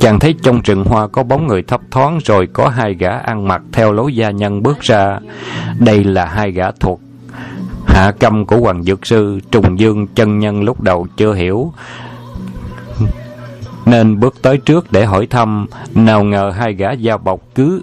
Chàng 0.00 0.18
thấy 0.18 0.34
trong 0.42 0.60
rừng 0.64 0.84
hoa 0.84 1.08
có 1.08 1.22
bóng 1.22 1.46
người 1.46 1.62
thấp 1.62 1.80
thoáng 1.90 2.18
rồi 2.24 2.46
có 2.52 2.68
hai 2.68 2.94
gã 2.94 3.10
ăn 3.10 3.48
mặc 3.48 3.62
theo 3.72 3.92
lối 3.92 4.14
gia 4.14 4.30
nhân 4.30 4.62
bước 4.62 4.80
ra. 4.80 5.18
Đây 5.78 6.04
là 6.04 6.24
hai 6.24 6.50
gã 6.50 6.70
thuộc 6.70 7.00
hạ 7.86 8.12
câm 8.18 8.46
của 8.46 8.56
Hoàng 8.56 8.82
Dược 8.82 9.06
Sư. 9.06 9.40
Trùng 9.50 9.78
Dương 9.78 10.06
chân 10.06 10.38
nhân 10.38 10.62
lúc 10.62 10.80
đầu 10.80 11.06
chưa 11.16 11.32
hiểu, 11.32 11.72
nên 13.86 14.20
bước 14.20 14.42
tới 14.42 14.58
trước 14.58 14.92
để 14.92 15.04
hỏi 15.04 15.26
thăm. 15.26 15.66
Nào 15.94 16.24
ngờ 16.24 16.52
hai 16.56 16.72
gã 16.72 16.92
da 16.92 17.16
bọc 17.16 17.40
cứ 17.54 17.82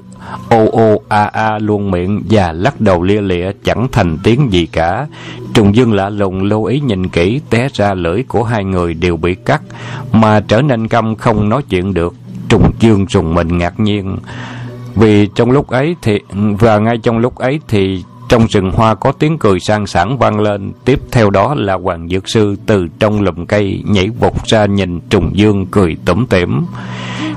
ô 0.49 0.69
ô 0.71 1.01
a 1.09 1.23
a 1.23 1.57
luôn 1.57 1.91
miệng 1.91 2.23
và 2.29 2.51
lắc 2.51 2.81
đầu 2.81 3.03
lia 3.03 3.21
lịa 3.21 3.51
chẳng 3.63 3.87
thành 3.91 4.17
tiếng 4.23 4.53
gì 4.53 4.65
cả. 4.65 5.07
Trùng 5.53 5.75
Dương 5.75 5.93
lạ 5.93 6.09
lùng 6.09 6.43
lưu 6.43 6.63
ý 6.63 6.79
nhìn 6.79 7.07
kỹ, 7.07 7.41
té 7.49 7.69
ra 7.73 7.93
lưỡi 7.93 8.23
của 8.23 8.43
hai 8.43 8.63
người 8.63 8.93
đều 8.93 9.17
bị 9.17 9.35
cắt, 9.35 9.61
mà 10.11 10.39
trở 10.39 10.61
nên 10.61 10.87
câm 10.87 11.15
không 11.15 11.49
nói 11.49 11.61
chuyện 11.69 11.93
được. 11.93 12.13
Trùng 12.49 12.71
Dương 12.79 13.05
rùng 13.09 13.33
mình 13.33 13.57
ngạc 13.57 13.79
nhiên. 13.79 14.17
Vì 14.95 15.27
trong 15.27 15.51
lúc 15.51 15.67
ấy 15.67 15.95
thì 16.01 16.19
và 16.59 16.79
ngay 16.79 16.97
trong 16.97 17.17
lúc 17.17 17.35
ấy 17.35 17.59
thì 17.67 18.03
trong 18.29 18.47
rừng 18.47 18.71
hoa 18.71 18.95
có 18.95 19.11
tiếng 19.11 19.37
cười 19.37 19.59
sang 19.59 19.87
sảng 19.87 20.17
vang 20.17 20.39
lên, 20.39 20.73
tiếp 20.85 20.99
theo 21.11 21.29
đó 21.29 21.55
là 21.57 21.73
Hoàng 21.73 22.07
Dược 22.09 22.29
Sư 22.29 22.55
từ 22.65 22.87
trong 22.99 23.21
lùm 23.21 23.45
cây 23.45 23.83
nhảy 23.85 24.09
vụt 24.09 24.33
ra 24.45 24.65
nhìn 24.65 24.99
Trùng 25.09 25.31
Dương 25.33 25.65
cười 25.71 25.97
tủm 26.05 26.25
tỉm. 26.25 26.65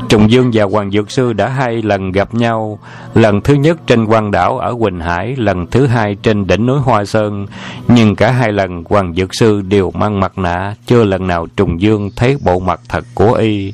Trùng 0.08 0.30
Dương 0.30 0.50
và 0.54 0.64
Hoàng 0.64 0.90
Dược 0.90 1.10
Sư 1.10 1.32
đã 1.32 1.48
hai 1.48 1.82
lần 1.82 2.12
gặp 2.12 2.34
nhau, 2.34 2.78
lần 3.14 3.40
thứ 3.40 3.54
nhất 3.54 3.76
trên 3.86 4.04
quan 4.04 4.30
đảo 4.30 4.58
ở 4.58 4.74
Quỳnh 4.80 5.00
Hải, 5.00 5.34
lần 5.36 5.66
thứ 5.66 5.86
hai 5.86 6.16
trên 6.22 6.46
đỉnh 6.46 6.66
núi 6.66 6.78
Hoa 6.78 7.04
Sơn, 7.04 7.46
nhưng 7.88 8.16
cả 8.16 8.30
hai 8.30 8.52
lần 8.52 8.84
Hoàng 8.88 9.14
Dược 9.14 9.34
Sư 9.34 9.62
đều 9.68 9.90
mang 9.90 10.20
mặt 10.20 10.38
nạ, 10.38 10.74
chưa 10.86 11.04
lần 11.04 11.26
nào 11.26 11.46
Trùng 11.56 11.80
Dương 11.80 12.10
thấy 12.16 12.36
bộ 12.44 12.58
mặt 12.58 12.80
thật 12.88 13.04
của 13.14 13.32
y. 13.32 13.72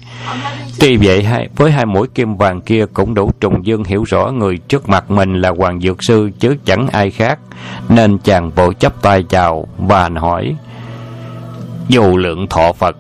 Tuy 0.81 0.97
vậy, 0.97 1.27
với 1.57 1.71
hai 1.71 1.87
mũi 1.87 2.07
kim 2.15 2.37
vàng 2.37 2.61
kia 2.61 2.87
cũng 2.93 3.15
đủ 3.15 3.31
Trùng 3.41 3.67
Dương 3.67 3.85
hiểu 3.85 4.05
rõ 4.07 4.31
người 4.31 4.59
trước 4.69 4.89
mặt 4.89 5.11
mình 5.11 5.41
là 5.41 5.53
Hoàng 5.59 5.81
Dược 5.81 6.05
Sư 6.05 6.31
chứ 6.41 6.57
chẳng 6.65 6.89
ai 6.93 7.11
khác, 7.11 7.39
nên 7.89 8.19
chàng 8.19 8.51
bộ 8.57 8.73
chấp 8.73 9.03
tay 9.03 9.25
chào 9.29 9.67
và 9.79 10.09
hỏi: 10.17 10.55
"Dù 11.89 12.17
lượng 12.17 12.47
thọ 12.47 12.73
Phật 12.73 12.97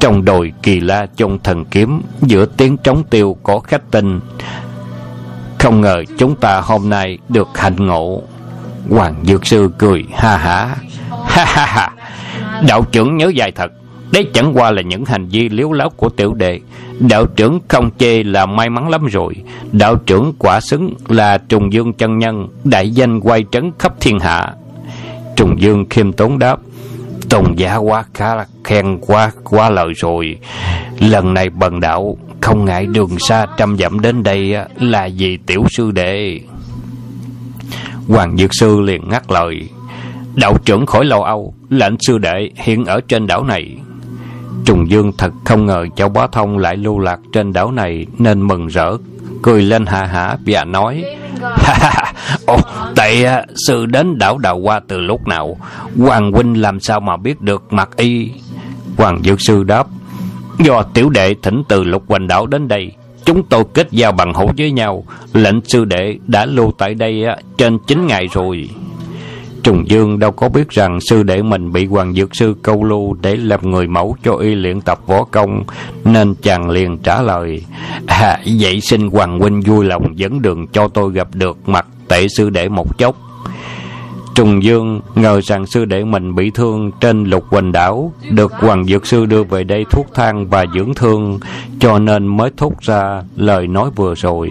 trong 0.00 0.24
đồi 0.24 0.52
kỳ 0.62 0.80
la 0.80 1.06
trong 1.16 1.38
thần 1.38 1.64
kiếm, 1.64 2.02
giữa 2.22 2.46
tiếng 2.46 2.76
trống 2.76 3.04
tiêu 3.10 3.36
có 3.42 3.58
khách 3.58 3.90
tinh 3.90 4.20
không 5.66 5.80
ngờ 5.80 6.04
chúng 6.18 6.36
ta 6.36 6.60
hôm 6.60 6.90
nay 6.90 7.18
được 7.28 7.48
hạnh 7.54 7.86
ngộ. 7.86 8.22
Hoàng 8.90 9.14
dược 9.24 9.46
sư 9.46 9.70
cười, 9.78 10.04
ha 10.14 10.36
hả 10.36 10.76
ha 11.26 11.44
ha 11.44 11.66
ha. 11.66 11.90
Đạo 12.68 12.84
trưởng 12.92 13.16
nhớ 13.16 13.32
dài 13.34 13.52
thật. 13.52 13.72
Đấy 14.12 14.26
chẳng 14.34 14.52
qua 14.54 14.70
là 14.70 14.82
những 14.82 15.04
hành 15.04 15.28
vi 15.28 15.48
liếu 15.48 15.72
láo 15.72 15.90
của 15.90 16.08
tiểu 16.08 16.34
đệ. 16.34 16.60
Đạo 17.00 17.26
trưởng 17.26 17.60
không 17.68 17.90
chê 17.98 18.22
là 18.22 18.46
may 18.46 18.70
mắn 18.70 18.88
lắm 18.88 19.06
rồi. 19.06 19.34
Đạo 19.72 19.96
trưởng 19.96 20.32
quả 20.38 20.60
xứng 20.60 20.94
là 21.08 21.38
trùng 21.38 21.72
dương 21.72 21.92
chân 21.92 22.18
nhân, 22.18 22.48
đại 22.64 22.90
danh 22.90 23.20
quay 23.20 23.44
trấn 23.52 23.72
khắp 23.78 23.94
thiên 24.00 24.18
hạ. 24.18 24.52
Trùng 25.36 25.60
dương 25.60 25.86
khiêm 25.90 26.12
tốn 26.12 26.38
đáp 26.38 26.58
tôn 27.30 27.54
giả 27.56 27.76
quá, 27.76 28.04
khá 28.14 28.34
là 28.34 28.46
khen 28.64 28.98
quá 29.00 29.30
quá 29.44 29.70
lời 29.70 29.92
rồi. 29.96 30.38
Lần 31.00 31.34
này 31.34 31.50
bần 31.50 31.80
đạo, 31.80 32.16
không 32.40 32.64
ngại 32.64 32.86
đường 32.86 33.18
xa 33.18 33.46
trăm 33.56 33.76
dặm 33.78 34.00
đến 34.00 34.22
đây 34.22 34.54
là 34.80 35.08
vì 35.16 35.36
tiểu 35.36 35.64
sư 35.70 35.90
đệ. 35.90 36.40
Hoàng 38.08 38.36
dược 38.36 38.50
sư 38.54 38.80
liền 38.80 39.08
ngắt 39.08 39.30
lời. 39.30 39.68
Đạo 40.34 40.54
trưởng 40.64 40.86
khỏi 40.86 41.04
lo 41.04 41.20
âu 41.20 41.54
lệnh 41.68 41.94
sư 42.00 42.18
đệ 42.18 42.50
hiện 42.54 42.84
ở 42.84 43.00
trên 43.08 43.26
đảo 43.26 43.44
này. 43.44 43.76
Trùng 44.64 44.90
dương 44.90 45.12
thật 45.18 45.32
không 45.44 45.66
ngờ 45.66 45.86
cháu 45.96 46.08
bá 46.08 46.26
thông 46.32 46.58
lại 46.58 46.76
lưu 46.76 46.98
lạc 46.98 47.20
trên 47.32 47.52
đảo 47.52 47.70
này 47.72 48.06
nên 48.18 48.48
mừng 48.48 48.66
rỡ 48.66 48.96
cười 49.46 49.62
lên 49.62 49.86
hạ 49.86 50.04
hả 50.06 50.36
và 50.46 50.64
nói. 50.64 51.04
Ồ, 52.46 52.56
tại 52.96 53.24
sư 53.66 53.86
đến 53.86 54.18
đảo 54.18 54.38
đào 54.38 54.58
qua 54.58 54.80
từ 54.88 55.00
lúc 55.00 55.28
nào? 55.28 55.56
Hoàng 55.98 56.32
huynh 56.32 56.60
làm 56.60 56.80
sao 56.80 57.00
mà 57.00 57.16
biết 57.16 57.40
được 57.40 57.72
mặt 57.72 57.96
y? 57.96 58.30
Hoàng 58.96 59.22
dược 59.24 59.40
sư 59.40 59.64
đáp 59.64 59.86
Do 60.58 60.82
tiểu 60.82 61.10
đệ 61.10 61.34
thỉnh 61.42 61.62
từ 61.68 61.84
lục 61.84 62.04
hoành 62.08 62.28
đảo 62.28 62.46
đến 62.46 62.68
đây 62.68 62.92
Chúng 63.24 63.42
tôi 63.42 63.64
kết 63.74 63.88
giao 63.90 64.12
bằng 64.12 64.34
hữu 64.34 64.50
với 64.56 64.70
nhau. 64.70 65.04
Lệnh 65.32 65.60
sư 65.64 65.84
đệ 65.84 66.18
đã 66.26 66.46
lưu 66.46 66.72
tại 66.78 66.94
đây 66.94 67.24
trên 67.58 67.78
9 67.78 68.06
ngày 68.06 68.28
rồi 68.32 68.68
Trùng 69.66 69.88
Dương 69.88 70.18
đâu 70.18 70.30
có 70.30 70.48
biết 70.48 70.68
rằng 70.68 71.00
sư 71.00 71.22
đệ 71.22 71.42
mình 71.42 71.72
bị 71.72 71.86
Hoàng 71.86 72.14
Dược 72.14 72.36
Sư 72.36 72.54
câu 72.62 72.84
lưu 72.84 73.16
để 73.22 73.36
làm 73.36 73.70
người 73.70 73.86
mẫu 73.86 74.16
cho 74.24 74.34
y 74.36 74.54
luyện 74.54 74.80
tập 74.80 74.98
võ 75.06 75.24
công, 75.24 75.62
nên 76.04 76.34
chàng 76.42 76.70
liền 76.70 76.98
trả 76.98 77.22
lời, 77.22 77.64
À, 78.06 78.38
vậy 78.58 78.80
xin 78.80 79.08
Hoàng 79.10 79.38
Huynh 79.38 79.60
vui 79.60 79.84
lòng 79.84 80.18
dẫn 80.18 80.42
đường 80.42 80.66
cho 80.66 80.88
tôi 80.88 81.12
gặp 81.12 81.28
được 81.34 81.68
mặt 81.68 81.86
tệ 82.08 82.26
sư 82.28 82.50
đệ 82.50 82.68
một 82.68 82.98
chốc. 82.98 83.16
Trùng 84.34 84.62
Dương 84.62 85.00
ngờ 85.14 85.40
rằng 85.40 85.66
sư 85.66 85.84
đệ 85.84 86.04
mình 86.04 86.34
bị 86.34 86.50
thương 86.50 86.90
trên 87.00 87.24
lục 87.24 87.50
quỳnh 87.50 87.72
đảo, 87.72 88.12
được 88.30 88.52
Hoàng 88.52 88.84
Dược 88.84 89.06
Sư 89.06 89.26
đưa 89.26 89.44
về 89.44 89.64
đây 89.64 89.84
thuốc 89.90 90.06
thang 90.14 90.46
và 90.46 90.64
dưỡng 90.74 90.94
thương, 90.94 91.40
cho 91.78 91.98
nên 91.98 92.26
mới 92.26 92.50
thốt 92.56 92.72
ra 92.80 93.22
lời 93.36 93.66
nói 93.66 93.90
vừa 93.96 94.14
rồi. 94.14 94.50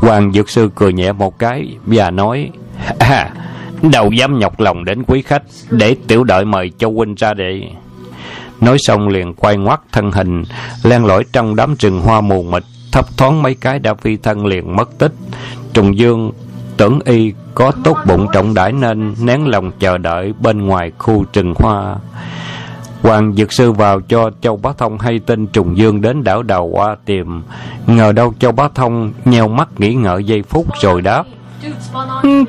Hoàng 0.00 0.32
Dược 0.32 0.50
Sư 0.50 0.70
cười 0.74 0.92
nhẹ 0.92 1.12
một 1.12 1.38
cái 1.38 1.76
và 1.86 2.10
nói, 2.10 2.50
À, 2.98 3.30
đầu 3.82 4.12
dám 4.12 4.38
nhọc 4.38 4.60
lòng 4.60 4.84
đến 4.84 5.02
quý 5.06 5.22
khách 5.22 5.42
để 5.70 5.96
tiểu 6.08 6.24
đợi 6.24 6.44
mời 6.44 6.70
châu 6.78 6.92
huynh 6.92 7.14
ra 7.14 7.34
để 7.34 7.62
nói 8.60 8.76
xong 8.78 9.08
liền 9.08 9.34
quay 9.34 9.56
ngoắt 9.56 9.80
thân 9.92 10.12
hình 10.12 10.44
len 10.82 11.04
lỏi 11.04 11.24
trong 11.32 11.56
đám 11.56 11.74
rừng 11.78 12.00
hoa 12.00 12.20
mù 12.20 12.42
mịt 12.42 12.62
thấp 12.92 13.16
thoáng 13.16 13.42
mấy 13.42 13.54
cái 13.54 13.78
đã 13.78 13.94
phi 13.94 14.16
thân 14.16 14.46
liền 14.46 14.76
mất 14.76 14.98
tích. 14.98 15.12
Trùng 15.72 15.98
dương 15.98 16.32
tưởng 16.76 16.98
y 17.04 17.32
có 17.54 17.72
tốt 17.84 17.96
bụng 18.06 18.26
trọng 18.32 18.54
đãi 18.54 18.72
nên 18.72 19.14
nén 19.20 19.46
lòng 19.46 19.72
chờ 19.78 19.98
đợi 19.98 20.32
bên 20.40 20.66
ngoài 20.66 20.92
khu 20.98 21.24
rừng 21.32 21.54
hoa. 21.56 21.96
Hoàng 23.02 23.34
Dược 23.36 23.52
Sư 23.52 23.72
vào 23.72 24.00
cho 24.00 24.30
Châu 24.40 24.56
Bá 24.56 24.72
Thông 24.78 24.98
hay 24.98 25.18
tin 25.18 25.46
Trùng 25.46 25.78
Dương 25.78 26.00
đến 26.00 26.24
đảo 26.24 26.42
Đào 26.42 26.70
Hoa 26.74 26.96
tìm. 27.04 27.42
Ngờ 27.86 28.12
đâu 28.12 28.34
Châu 28.38 28.52
Bá 28.52 28.68
Thông 28.74 29.12
nheo 29.24 29.48
mắt 29.48 29.68
nghĩ 29.78 29.94
ngợi 29.94 30.24
giây 30.24 30.42
phút 30.42 30.66
rồi 30.80 31.02
đáp. 31.02 31.24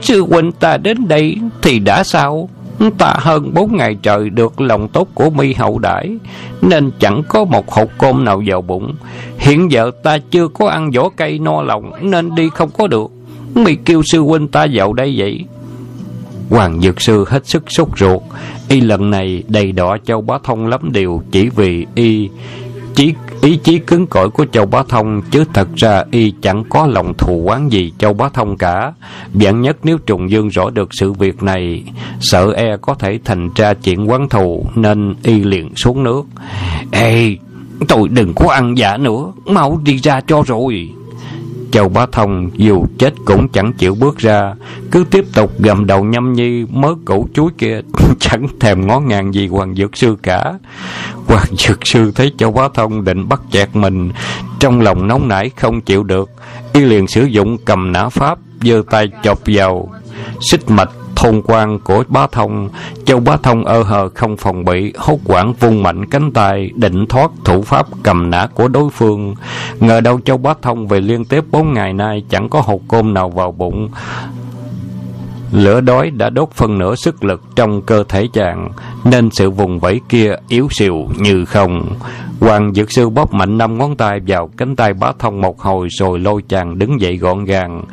Sư 0.02 0.26
huynh 0.30 0.52
ta 0.52 0.78
đến 0.78 1.08
đây 1.08 1.38
thì 1.62 1.80
đã 1.80 2.04
sao? 2.04 2.50
Ta 2.98 3.16
hơn 3.20 3.54
bốn 3.54 3.78
ngày 3.78 3.98
trời 4.02 4.30
được 4.30 4.62
lòng 4.62 4.88
tốt 4.88 5.08
của 5.14 5.30
mi 5.30 5.54
hậu 5.54 5.80
đãi 5.80 6.18
Nên 6.62 6.92
chẳng 7.00 7.24
có 7.28 7.46
một 7.46 7.72
hột 7.72 7.90
cơm 7.98 8.26
nào 8.26 8.42
vào 8.46 8.62
bụng 8.62 8.96
Hiện 9.38 9.72
giờ 9.72 9.92
ta 10.04 10.18
chưa 10.32 10.48
có 10.48 10.70
ăn 10.70 10.92
vỏ 10.92 11.10
cây 11.10 11.40
no 11.40 11.62
lòng, 11.62 11.92
Nên 12.02 12.36
đi 12.36 12.50
không 12.50 12.70
có 12.78 12.88
được 12.88 13.12
Mi 13.56 13.76
kêu 13.76 14.02
sư 14.06 14.22
huynh 14.22 14.48
ta 14.48 14.68
vào 14.74 14.94
đây 14.94 15.14
vậy 15.18 15.46
Hoàng 16.50 16.82
Dược 16.82 17.02
Sư 17.02 17.26
hết 17.28 17.48
sức 17.48 17.64
sốt 17.68 17.88
ruột 17.98 18.22
Y 18.70 18.82
lần 18.82 19.10
này 19.10 19.44
đầy 19.48 19.72
đỏ 19.72 19.98
châu 20.06 20.22
bá 20.22 20.38
thông 20.44 20.68
lắm 20.68 20.92
điều 20.92 21.24
Chỉ 21.32 21.50
vì 21.50 21.86
Y 21.96 22.30
chí 22.98 23.14
ý 23.42 23.58
chí 23.58 23.80
cứng 23.80 24.08
cỏi 24.08 24.30
của 24.30 24.46
Châu 24.46 24.66
Bá 24.66 24.84
Thông 24.90 25.22
chứ 25.32 25.44
thật 25.54 25.68
ra 25.76 26.04
y 26.12 26.34
chẳng 26.42 26.64
có 26.70 26.88
lòng 26.88 27.14
thù 27.18 27.48
oán 27.48 27.70
gì 27.70 27.94
Châu 27.98 28.14
Bá 28.14 28.30
Thông 28.30 28.58
cả. 28.58 28.94
Vạn 29.34 29.62
nhất 29.62 29.78
nếu 29.84 29.98
Trùng 29.98 30.30
Dương 30.30 30.48
rõ 30.48 30.70
được 30.70 30.90
sự 30.92 31.14
việc 31.14 31.44
này, 31.44 31.84
sợ 32.20 32.54
e 32.56 32.78
có 32.82 32.94
thể 32.94 33.20
thành 33.26 33.50
ra 33.56 33.74
chuyện 33.74 34.10
quán 34.10 34.30
thù 34.30 34.66
nên 34.76 35.16
y 35.24 35.44
liền 35.44 35.76
xuống 35.76 36.04
nước. 36.04 36.24
Ê, 36.92 37.36
tôi 37.88 38.08
đừng 38.08 38.34
có 38.36 38.50
ăn 38.50 38.78
giả 38.78 38.98
nữa, 38.98 39.32
mau 39.46 39.80
đi 39.84 39.98
ra 39.98 40.22
cho 40.28 40.44
rồi. 40.48 40.90
Châu 41.72 41.90
Bá 41.90 42.06
Thông 42.12 42.50
dù 42.54 42.86
chết 43.00 43.14
cũng 43.26 43.50
chẳng 43.50 43.74
chịu 43.74 43.96
bước 43.96 44.18
ra, 44.18 44.54
cứ 44.92 45.06
tiếp 45.12 45.26
tục 45.34 45.52
gầm 45.60 45.86
đầu 45.86 46.04
nhâm 46.04 46.34
nhi 46.34 46.66
mớ 46.70 46.96
củ 47.06 47.28
chuối 47.34 47.52
kia, 47.58 47.82
chẳng 48.20 48.48
thèm 48.60 48.88
ngó 48.88 49.00
ngàng 49.00 49.34
gì 49.34 49.48
Hoàng 49.48 49.76
Dược 49.76 49.98
Sư 49.98 50.18
cả. 50.24 50.54
Hoàng 51.28 51.48
Dược 51.58 51.88
Sư 51.88 52.12
thấy 52.16 52.32
Châu 52.38 52.52
Bá 52.52 52.68
Thông 52.74 53.04
định 53.04 53.30
bắt 53.30 53.42
chẹt 53.52 53.70
mình, 53.74 54.12
trong 54.60 54.82
lòng 54.82 55.08
nóng 55.08 55.28
nảy 55.28 55.50
không 55.50 55.82
chịu 55.82 56.04
được, 56.04 56.30
y 56.74 56.82
liền 56.82 57.08
sử 57.08 57.24
dụng 57.24 57.58
cầm 57.66 57.92
nã 57.92 58.10
pháp, 58.10 58.38
giơ 58.62 58.82
tay 58.90 59.08
chọc 59.24 59.40
vào, 59.46 59.90
xích 60.42 60.70
mạch 60.70 60.90
thôn 61.18 61.42
quan 61.46 61.80
của 61.80 62.04
bá 62.08 62.28
thông. 62.28 62.70
Châu 63.06 63.20
bá 63.20 63.38
thông 63.38 63.66
ơ 63.66 63.84
hờ 63.84 64.10
không 64.10 64.38
phòng 64.38 64.66
bị 64.66 64.94
hốt 64.98 65.20
quảng 65.26 65.54
vung 65.60 65.84
mạnh 65.84 66.06
cánh 66.06 66.32
tay 66.32 66.72
định 66.76 67.06
thoát 67.06 67.32
thủ 67.46 67.62
pháp 67.62 67.88
cầm 68.04 68.30
nã 68.30 68.48
của 68.54 68.68
đối 68.68 68.90
phương. 68.90 69.36
Ngờ 69.80 70.02
đâu 70.02 70.20
châu 70.26 70.38
bá 70.38 70.54
thông 70.62 70.88
về 70.88 71.02
liên 71.02 71.26
tiếp 71.26 71.44
bốn 71.52 71.74
ngày 71.74 71.94
nay 71.94 72.24
chẳng 72.30 72.50
có 72.50 72.62
hột 72.62 72.82
cơm 72.88 73.14
nào 73.14 73.30
vào 73.30 73.52
bụng. 73.52 73.90
Lửa 75.52 75.82
đói 75.82 76.10
đã 76.10 76.30
đốt 76.30 76.50
phần 76.52 76.78
nửa 76.78 76.96
sức 76.96 77.24
lực 77.24 77.42
trong 77.56 77.82
cơ 77.82 78.04
thể 78.10 78.28
chàng, 78.34 78.70
nên 79.04 79.32
sự 79.32 79.52
vùng 79.52 79.80
vẫy 79.80 80.02
kia 80.10 80.36
yếu 80.48 80.68
xìu 80.72 81.08
như 81.18 81.46
không. 81.46 81.90
Hoàng 82.40 82.74
Dược 82.74 82.92
Sư 82.92 83.10
bóp 83.10 83.34
mạnh 83.34 83.58
năm 83.58 83.78
ngón 83.78 83.96
tay 83.96 84.20
vào 84.28 84.50
cánh 84.58 84.76
tay 84.76 84.94
bá 84.94 85.12
thông 85.20 85.42
một 85.42 85.60
hồi 85.60 85.88
rồi 86.00 86.20
lôi 86.20 86.42
chàng 86.50 86.80
đứng 86.80 87.02
dậy 87.02 87.18
gọn 87.18 87.46
gàng. 87.46 87.84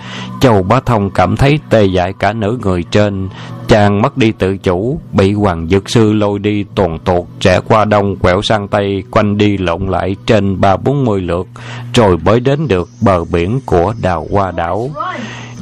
Châu 0.41 0.63
bá 0.63 0.81
thông 0.81 1.11
cảm 1.11 1.37
thấy 1.37 1.59
tê 1.71 1.85
dại 1.85 2.13
cả 2.19 2.33
nửa 2.33 2.57
người 2.63 2.83
trên. 2.83 3.29
Chàng 3.69 4.03
mất 4.03 4.17
đi 4.17 4.33
tự 4.33 4.57
chủ, 4.57 5.01
bị 5.13 5.33
Hoàng 5.33 5.69
Dược 5.69 5.91
Sư 5.91 6.13
lôi 6.13 6.39
đi 6.39 6.65
tuần 6.75 6.99
tuột, 6.99 7.25
trẻ 7.41 7.61
qua 7.69 7.85
đông, 7.85 8.17
quẹo 8.17 8.43
sang 8.43 8.69
tây, 8.69 9.03
quanh 9.11 9.39
đi 9.39 9.59
lộn 9.59 9.87
lại 9.87 10.17
trên 10.27 10.61
ba 10.61 10.77
bốn 10.77 11.05
mươi 11.05 11.21
lượt, 11.21 11.47
rồi 11.95 12.17
mới 12.25 12.41
đến 12.41 12.69
được 12.69 12.89
bờ 13.01 13.25
biển 13.25 13.61
của 13.67 13.95
đào 14.03 14.27
hoa 14.31 14.51
đảo. 14.51 14.91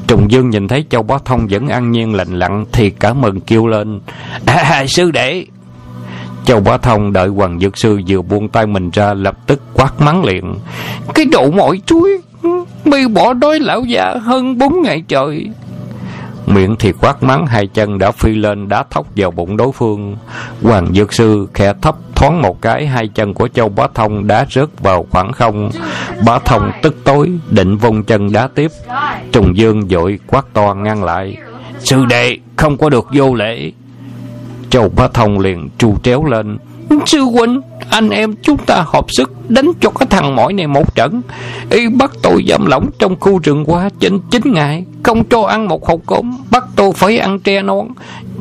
Trùng 0.06 0.30
Dương 0.30 0.50
nhìn 0.50 0.68
thấy 0.68 0.84
Châu 0.90 1.02
Bá 1.02 1.18
Thông 1.24 1.46
vẫn 1.50 1.68
an 1.68 1.90
nhiên 1.90 2.14
lành 2.14 2.38
lặn 2.38 2.64
thì 2.72 2.90
cả 2.90 3.12
mừng 3.12 3.40
kêu 3.40 3.66
lên. 3.66 4.00
À, 4.46 4.54
à 4.54 4.86
sư 4.86 5.10
đệ! 5.10 5.44
Châu 6.44 6.60
Bá 6.60 6.76
Thông 6.76 7.12
đợi 7.12 7.28
Hoàng 7.28 7.60
Dược 7.60 7.78
Sư 7.78 8.00
vừa 8.08 8.22
buông 8.22 8.48
tay 8.48 8.66
mình 8.66 8.90
ra 8.90 9.14
lập 9.14 9.36
tức 9.46 9.60
quát 9.74 10.00
mắng 10.00 10.24
liền. 10.24 10.54
Cái 11.14 11.26
độ 11.26 11.50
mỏi 11.50 11.80
chuối! 11.86 12.20
Mi 12.84 13.06
bỏ 13.06 13.32
đói 13.32 13.60
lão 13.60 13.84
già 13.84 14.14
hơn 14.22 14.58
bốn 14.58 14.82
ngày 14.82 15.02
trời. 15.08 15.48
Miệng 16.46 16.76
thì 16.78 16.92
quát 16.92 17.22
mắng, 17.22 17.46
hai 17.46 17.66
chân 17.66 17.98
đã 17.98 18.10
phi 18.10 18.34
lên, 18.34 18.68
đá 18.68 18.84
thóc 18.90 19.06
vào 19.16 19.30
bụng 19.30 19.56
đối 19.56 19.72
phương. 19.72 20.16
Hoàng 20.62 20.94
Dược 20.94 21.12
Sư 21.12 21.48
khẽ 21.54 21.72
thấp 21.82 21.96
thoáng 22.14 22.42
một 22.42 22.62
cái, 22.62 22.86
hai 22.86 23.08
chân 23.08 23.34
của 23.34 23.48
Châu 23.48 23.68
Bá 23.68 23.86
Thông 23.94 24.26
đá 24.26 24.46
rớt 24.50 24.80
vào 24.80 25.06
khoảng 25.10 25.32
không. 25.32 25.70
Bá 26.26 26.38
Thông 26.38 26.72
tức 26.82 26.96
tối, 27.04 27.30
định 27.50 27.76
vung 27.76 28.04
chân 28.04 28.32
đá 28.32 28.48
tiếp. 28.54 28.70
Trùng 29.32 29.56
Dương 29.56 29.88
dội 29.88 30.18
quát 30.26 30.44
to 30.52 30.74
ngăn 30.74 31.04
lại. 31.04 31.36
Sư 31.78 32.04
đệ, 32.04 32.36
không 32.56 32.76
có 32.76 32.90
được 32.90 33.06
vô 33.14 33.34
lễ. 33.34 33.72
Châu 34.72 34.88
Bá 34.88 35.08
Thông 35.08 35.38
liền 35.38 35.68
chu 35.78 35.96
tréo 36.02 36.24
lên. 36.24 36.58
Sư 37.06 37.20
huynh, 37.20 37.60
anh 37.90 38.10
em 38.10 38.34
chúng 38.42 38.56
ta 38.56 38.84
hợp 38.86 39.04
sức 39.08 39.50
đánh 39.50 39.70
cho 39.80 39.90
cái 39.90 40.06
thằng 40.10 40.36
mỏi 40.36 40.52
này 40.52 40.66
một 40.66 40.94
trận. 40.94 41.22
Y 41.70 41.88
bắt 41.88 42.12
tôi 42.22 42.44
giam 42.48 42.66
lỏng 42.66 42.90
trong 42.98 43.16
khu 43.20 43.38
rừng 43.38 43.64
qua 43.66 43.90
trên 44.00 44.20
chín 44.30 44.42
ngày, 44.52 44.84
không 45.02 45.24
cho 45.24 45.42
ăn 45.42 45.68
một 45.68 45.86
hộp 45.86 46.00
cơm, 46.06 46.36
bắt 46.50 46.64
tôi 46.76 46.92
phải 46.92 47.18
ăn 47.18 47.40
tre 47.40 47.62
non, 47.62 47.88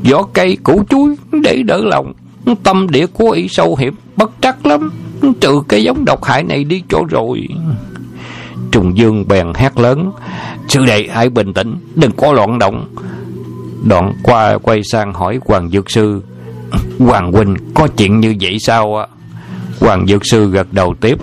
vỏ 0.10 0.24
cây 0.34 0.58
củ 0.64 0.84
chuối 0.90 1.16
để 1.44 1.64
đỡ 1.66 1.82
lòng. 1.84 2.14
Tâm 2.64 2.90
địa 2.90 3.08
của 3.08 3.30
y 3.30 3.48
sâu 3.48 3.76
hiểm, 3.76 3.96
bất 4.16 4.32
trắc 4.42 4.66
lắm, 4.66 4.92
trừ 5.42 5.62
cái 5.68 5.84
giống 5.84 6.06
độc 6.06 6.24
hại 6.24 6.44
này 6.44 6.64
đi 6.64 6.84
chỗ 6.90 7.06
rồi. 7.10 7.48
Trùng 8.72 8.98
Dương 8.98 9.28
bèn 9.28 9.48
hét 9.56 9.80
lớn, 9.80 10.12
sư 10.68 10.86
đệ 10.86 11.08
hãy 11.12 11.30
bình 11.30 11.54
tĩnh, 11.54 11.76
đừng 11.96 12.12
có 12.12 12.34
loạn 12.34 12.60
động. 12.60 12.86
Đoạn 13.88 14.14
qua 14.24 14.58
quay 14.58 14.82
sang 14.84 15.14
hỏi 15.14 15.40
Hoàng 15.46 15.70
Dược 15.70 15.92
Sư, 15.92 16.22
Hoàng 17.00 17.32
Huynh 17.32 17.56
có 17.74 17.88
chuyện 17.98 18.20
như 18.20 18.36
vậy 18.42 18.58
sao 18.60 18.98
á 18.98 19.08
Hoàng 19.80 20.08
Dược 20.08 20.26
Sư 20.26 20.50
gật 20.50 20.68
đầu 20.74 20.96
tiếp. 21.02 21.18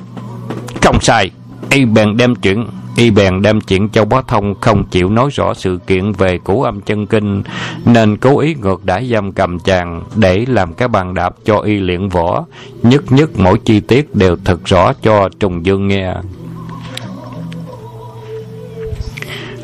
Không 0.82 1.00
sai, 1.00 1.30
y 1.70 1.84
bèn 1.84 2.16
đem 2.16 2.34
chuyện 2.34 2.66
y 2.98 3.10
bèn 3.10 3.42
đem 3.42 3.60
chuyện 3.60 3.88
Châu 3.88 4.04
Bá 4.04 4.22
Thông 4.28 4.54
không 4.60 4.84
chịu 4.84 5.10
nói 5.10 5.28
rõ 5.32 5.54
sự 5.54 5.78
kiện 5.86 6.12
về 6.12 6.38
củ 6.38 6.62
âm 6.62 6.80
chân 6.80 7.06
kinh, 7.06 7.42
nên 7.84 8.16
cố 8.16 8.38
ý 8.38 8.54
ngược 8.54 8.84
đãi 8.84 9.08
giam 9.08 9.32
cầm 9.32 9.58
chàng 9.58 10.02
để 10.16 10.44
làm 10.48 10.74
cái 10.74 10.88
bàn 10.88 11.14
đạp 11.14 11.34
cho 11.44 11.58
y 11.58 11.76
luyện 11.76 12.08
võ, 12.08 12.44
nhất 12.82 13.12
nhất 13.12 13.30
mỗi 13.36 13.58
chi 13.64 13.80
tiết 13.80 14.14
đều 14.14 14.36
thật 14.44 14.64
rõ 14.64 14.92
cho 15.02 15.28
Trùng 15.40 15.66
Dương 15.66 15.88
nghe. 15.88 16.14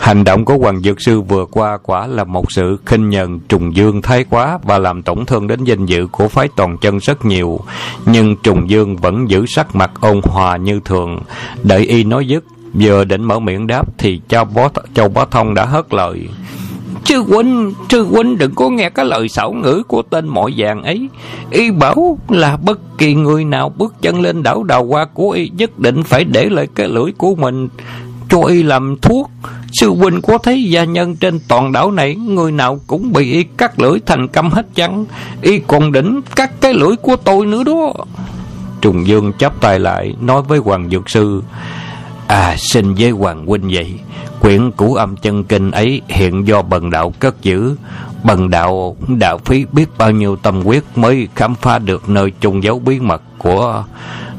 Hành 0.05 0.25
động 0.25 0.45
của 0.45 0.59
Hoàng 0.59 0.81
Dược 0.81 1.01
Sư 1.01 1.21
vừa 1.21 1.47
qua 1.51 1.79
quả 1.83 2.07
là 2.07 2.25
một 2.25 2.53
sự 2.53 2.79
khinh 2.87 3.11
nhờn 3.11 3.41
trùng 3.41 3.77
dương 3.77 4.03
thái 4.03 4.25
quá 4.31 4.59
và 4.63 4.79
làm 4.79 5.03
tổn 5.03 5.27
thương 5.27 5.47
đến 5.47 5.65
danh 5.65 5.87
dự 5.87 6.07
của 6.07 6.29
phái 6.29 6.49
toàn 6.57 6.79
chân 6.79 6.99
rất 6.99 7.25
nhiều. 7.25 7.61
Nhưng 8.07 8.37
trùng 8.37 8.71
dương 8.71 8.97
vẫn 8.97 9.31
giữ 9.31 9.47
sắc 9.47 9.77
mặt 9.77 9.91
ôn 10.01 10.21
hòa 10.23 10.57
như 10.57 10.81
thường. 10.85 11.21
Đợi 11.63 11.87
y 11.87 12.05
nói 12.05 12.27
dứt, 12.29 12.45
vừa 12.75 13.05
định 13.05 13.25
mở 13.25 13.39
miệng 13.39 13.67
đáp 13.67 13.99
thì 13.99 14.21
châu 14.29 14.45
bó, 14.45 14.69
châu 14.95 15.09
bó 15.09 15.25
thông 15.25 15.55
đã 15.55 15.65
hất 15.65 15.95
lời. 15.95 16.29
Sư 17.05 17.23
huynh, 17.23 17.73
sư 17.89 18.05
huynh 18.05 18.39
đừng 18.39 18.55
có 18.55 18.69
nghe 18.69 18.91
cái 18.91 19.05
lời 19.05 19.29
xảo 19.29 19.53
ngữ 19.53 19.83
của 19.89 20.03
tên 20.03 20.29
mọi 20.29 20.55
vàng 20.57 20.83
ấy. 20.83 21.09
Y 21.51 21.71
bảo 21.71 22.19
là 22.29 22.57
bất 22.57 22.99
kỳ 22.99 23.15
người 23.15 23.45
nào 23.45 23.69
bước 23.69 23.95
chân 24.03 24.21
lên 24.21 24.43
đảo 24.43 24.63
đào 24.63 24.87
hoa 24.87 25.07
của 25.15 25.31
y 25.31 25.51
nhất 25.57 25.79
định 25.79 26.03
phải 26.03 26.25
để 26.25 26.49
lại 26.51 26.69
cái 26.75 26.89
lưỡi 26.89 27.13
của 27.19 27.35
mình 27.35 27.69
cho 28.29 28.43
y 28.43 28.63
làm 28.63 28.97
thuốc. 29.03 29.31
Sư 29.75 29.91
huynh 29.91 30.23
có 30.23 30.39
thấy 30.39 30.65
gia 30.65 30.85
nhân 30.85 31.17
trên 31.17 31.41
toàn 31.49 31.73
đảo 31.73 31.91
này, 31.91 32.15
người 32.15 32.53
nào 32.53 32.81
cũng 32.87 33.13
bị 33.13 33.33
y 33.33 33.45
cắt 33.45 33.81
lưỡi 33.81 33.99
thành 34.07 34.29
câm 34.29 34.51
hết 34.51 34.67
chăng? 34.75 35.05
Y 35.43 35.59
còn 35.59 35.93
đỉnh 35.93 36.21
cắt 36.37 36.51
cái 36.61 36.75
lưỡi 36.75 36.97
của 36.97 37.17
tôi 37.17 37.47
nữa 37.47 37.65
đó. 37.65 37.93
Trùng 38.81 39.07
Dương 39.07 39.33
chắp 39.39 39.61
tay 39.61 39.79
lại, 39.79 40.15
nói 40.21 40.43
với 40.43 40.59
Hoàng 40.59 40.91
Dược 40.91 41.11
Sư 41.11 41.43
À 42.27 42.57
xin 42.59 42.95
với 42.95 43.11
Hoàng 43.11 43.47
Huynh 43.47 43.71
vậy, 43.73 43.95
Quyển 44.41 44.71
cũ 44.71 44.95
âm 44.95 45.17
chân 45.17 45.45
kinh 45.45 45.71
ấy 45.71 46.01
hiện 46.09 46.47
do 46.47 46.63
bần 46.63 46.91
đạo 46.91 47.13
cất 47.19 47.43
giữ 47.43 47.77
Bần 48.25 48.51
đạo 48.51 48.97
đạo 49.09 49.39
phí 49.45 49.65
biết 49.73 49.89
bao 49.99 50.11
nhiêu 50.11 50.37
tâm 50.37 50.63
quyết 50.65 50.85
Mới 50.95 51.29
khám 51.35 51.55
phá 51.55 51.79
được 51.79 52.09
nơi 52.09 52.33
chung 52.41 52.63
dấu 52.63 52.79
bí 52.79 53.01
mật 53.01 53.23
của 53.39 53.85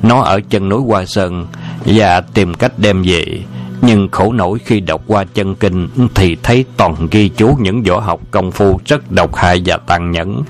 nó 0.03 0.21
ở 0.21 0.39
chân 0.49 0.69
núi 0.69 0.81
Hoa 0.87 1.05
Sơn 1.05 1.47
Và 1.85 2.21
tìm 2.21 2.53
cách 2.53 2.71
đem 2.77 3.03
về 3.03 3.43
nhưng 3.85 4.09
khổ 4.11 4.33
nổi 4.33 4.59
khi 4.65 4.79
đọc 4.79 5.01
qua 5.07 5.23
chân 5.23 5.55
kinh 5.55 5.87
thì 6.15 6.37
thấy 6.43 6.65
toàn 6.77 7.07
ghi 7.11 7.29
chú 7.29 7.57
những 7.59 7.83
võ 7.83 7.99
học 7.99 8.19
công 8.31 8.51
phu 8.51 8.79
rất 8.85 9.11
độc 9.11 9.35
hại 9.35 9.61
và 9.65 9.77
tàn 9.77 10.11
nhẫn, 10.11 10.43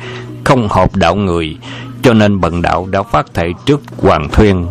không 0.44 0.68
hợp 0.70 0.96
đạo 0.96 1.16
người, 1.16 1.58
cho 2.02 2.14
nên 2.14 2.40
bần 2.40 2.62
đạo 2.62 2.88
đã 2.92 3.04
phát 3.04 3.34
thệ 3.34 3.48
trước 3.66 3.82
Hoàng 3.98 4.30
Thuyên, 4.32 4.68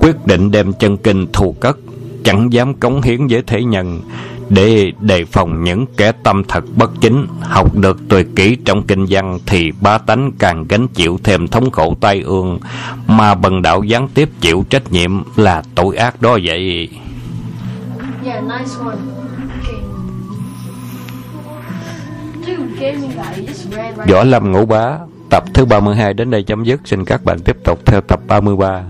quyết 0.00 0.26
định 0.26 0.50
đem 0.50 0.72
chân 0.72 0.96
kinh 0.96 1.26
thù 1.32 1.52
cất, 1.60 1.78
chẳng 2.24 2.52
dám 2.52 2.74
cống 2.74 3.02
hiến 3.02 3.26
với 3.26 3.42
thể 3.46 3.64
nhân, 3.64 4.00
để 4.48 4.92
đề 5.00 5.24
phòng 5.24 5.64
những 5.64 5.86
kẻ 5.96 6.12
tâm 6.12 6.44
thật 6.48 6.64
bất 6.76 6.90
chính, 7.00 7.26
học 7.40 7.74
được 7.74 8.08
tuyệt 8.08 8.26
kỹ 8.36 8.56
trong 8.64 8.82
kinh 8.82 9.06
văn 9.08 9.38
thì 9.46 9.72
ba 9.80 9.98
tánh 9.98 10.32
càng 10.38 10.64
gánh 10.68 10.88
chịu 10.88 11.18
thêm 11.24 11.48
thống 11.48 11.70
khổ 11.70 11.96
tai 12.00 12.20
ương, 12.20 12.58
mà 13.06 13.34
bần 13.34 13.62
đạo 13.62 13.82
gián 13.82 14.08
tiếp 14.14 14.28
chịu 14.40 14.64
trách 14.70 14.92
nhiệm 14.92 15.22
là 15.36 15.62
tội 15.74 15.96
ác 15.96 16.22
đó 16.22 16.38
vậy. 16.44 16.88
Yeah, 18.26 18.42
nice 18.42 18.74
one. 18.84 18.98
Võ 24.08 24.24
Lâm 24.24 24.52
Ngũ 24.52 24.66
Bá 24.66 24.98
Tập 25.30 25.44
thứ 25.54 25.64
32 25.64 26.14
đến 26.14 26.30
đây 26.30 26.42
chấm 26.42 26.64
dứt. 26.64 26.80
Xin 26.84 27.04
các 27.04 27.24
bạn 27.24 27.38
tiếp 27.44 27.56
tục 27.64 27.86
theo 27.86 28.00
tập 28.00 28.20
33 28.28 28.82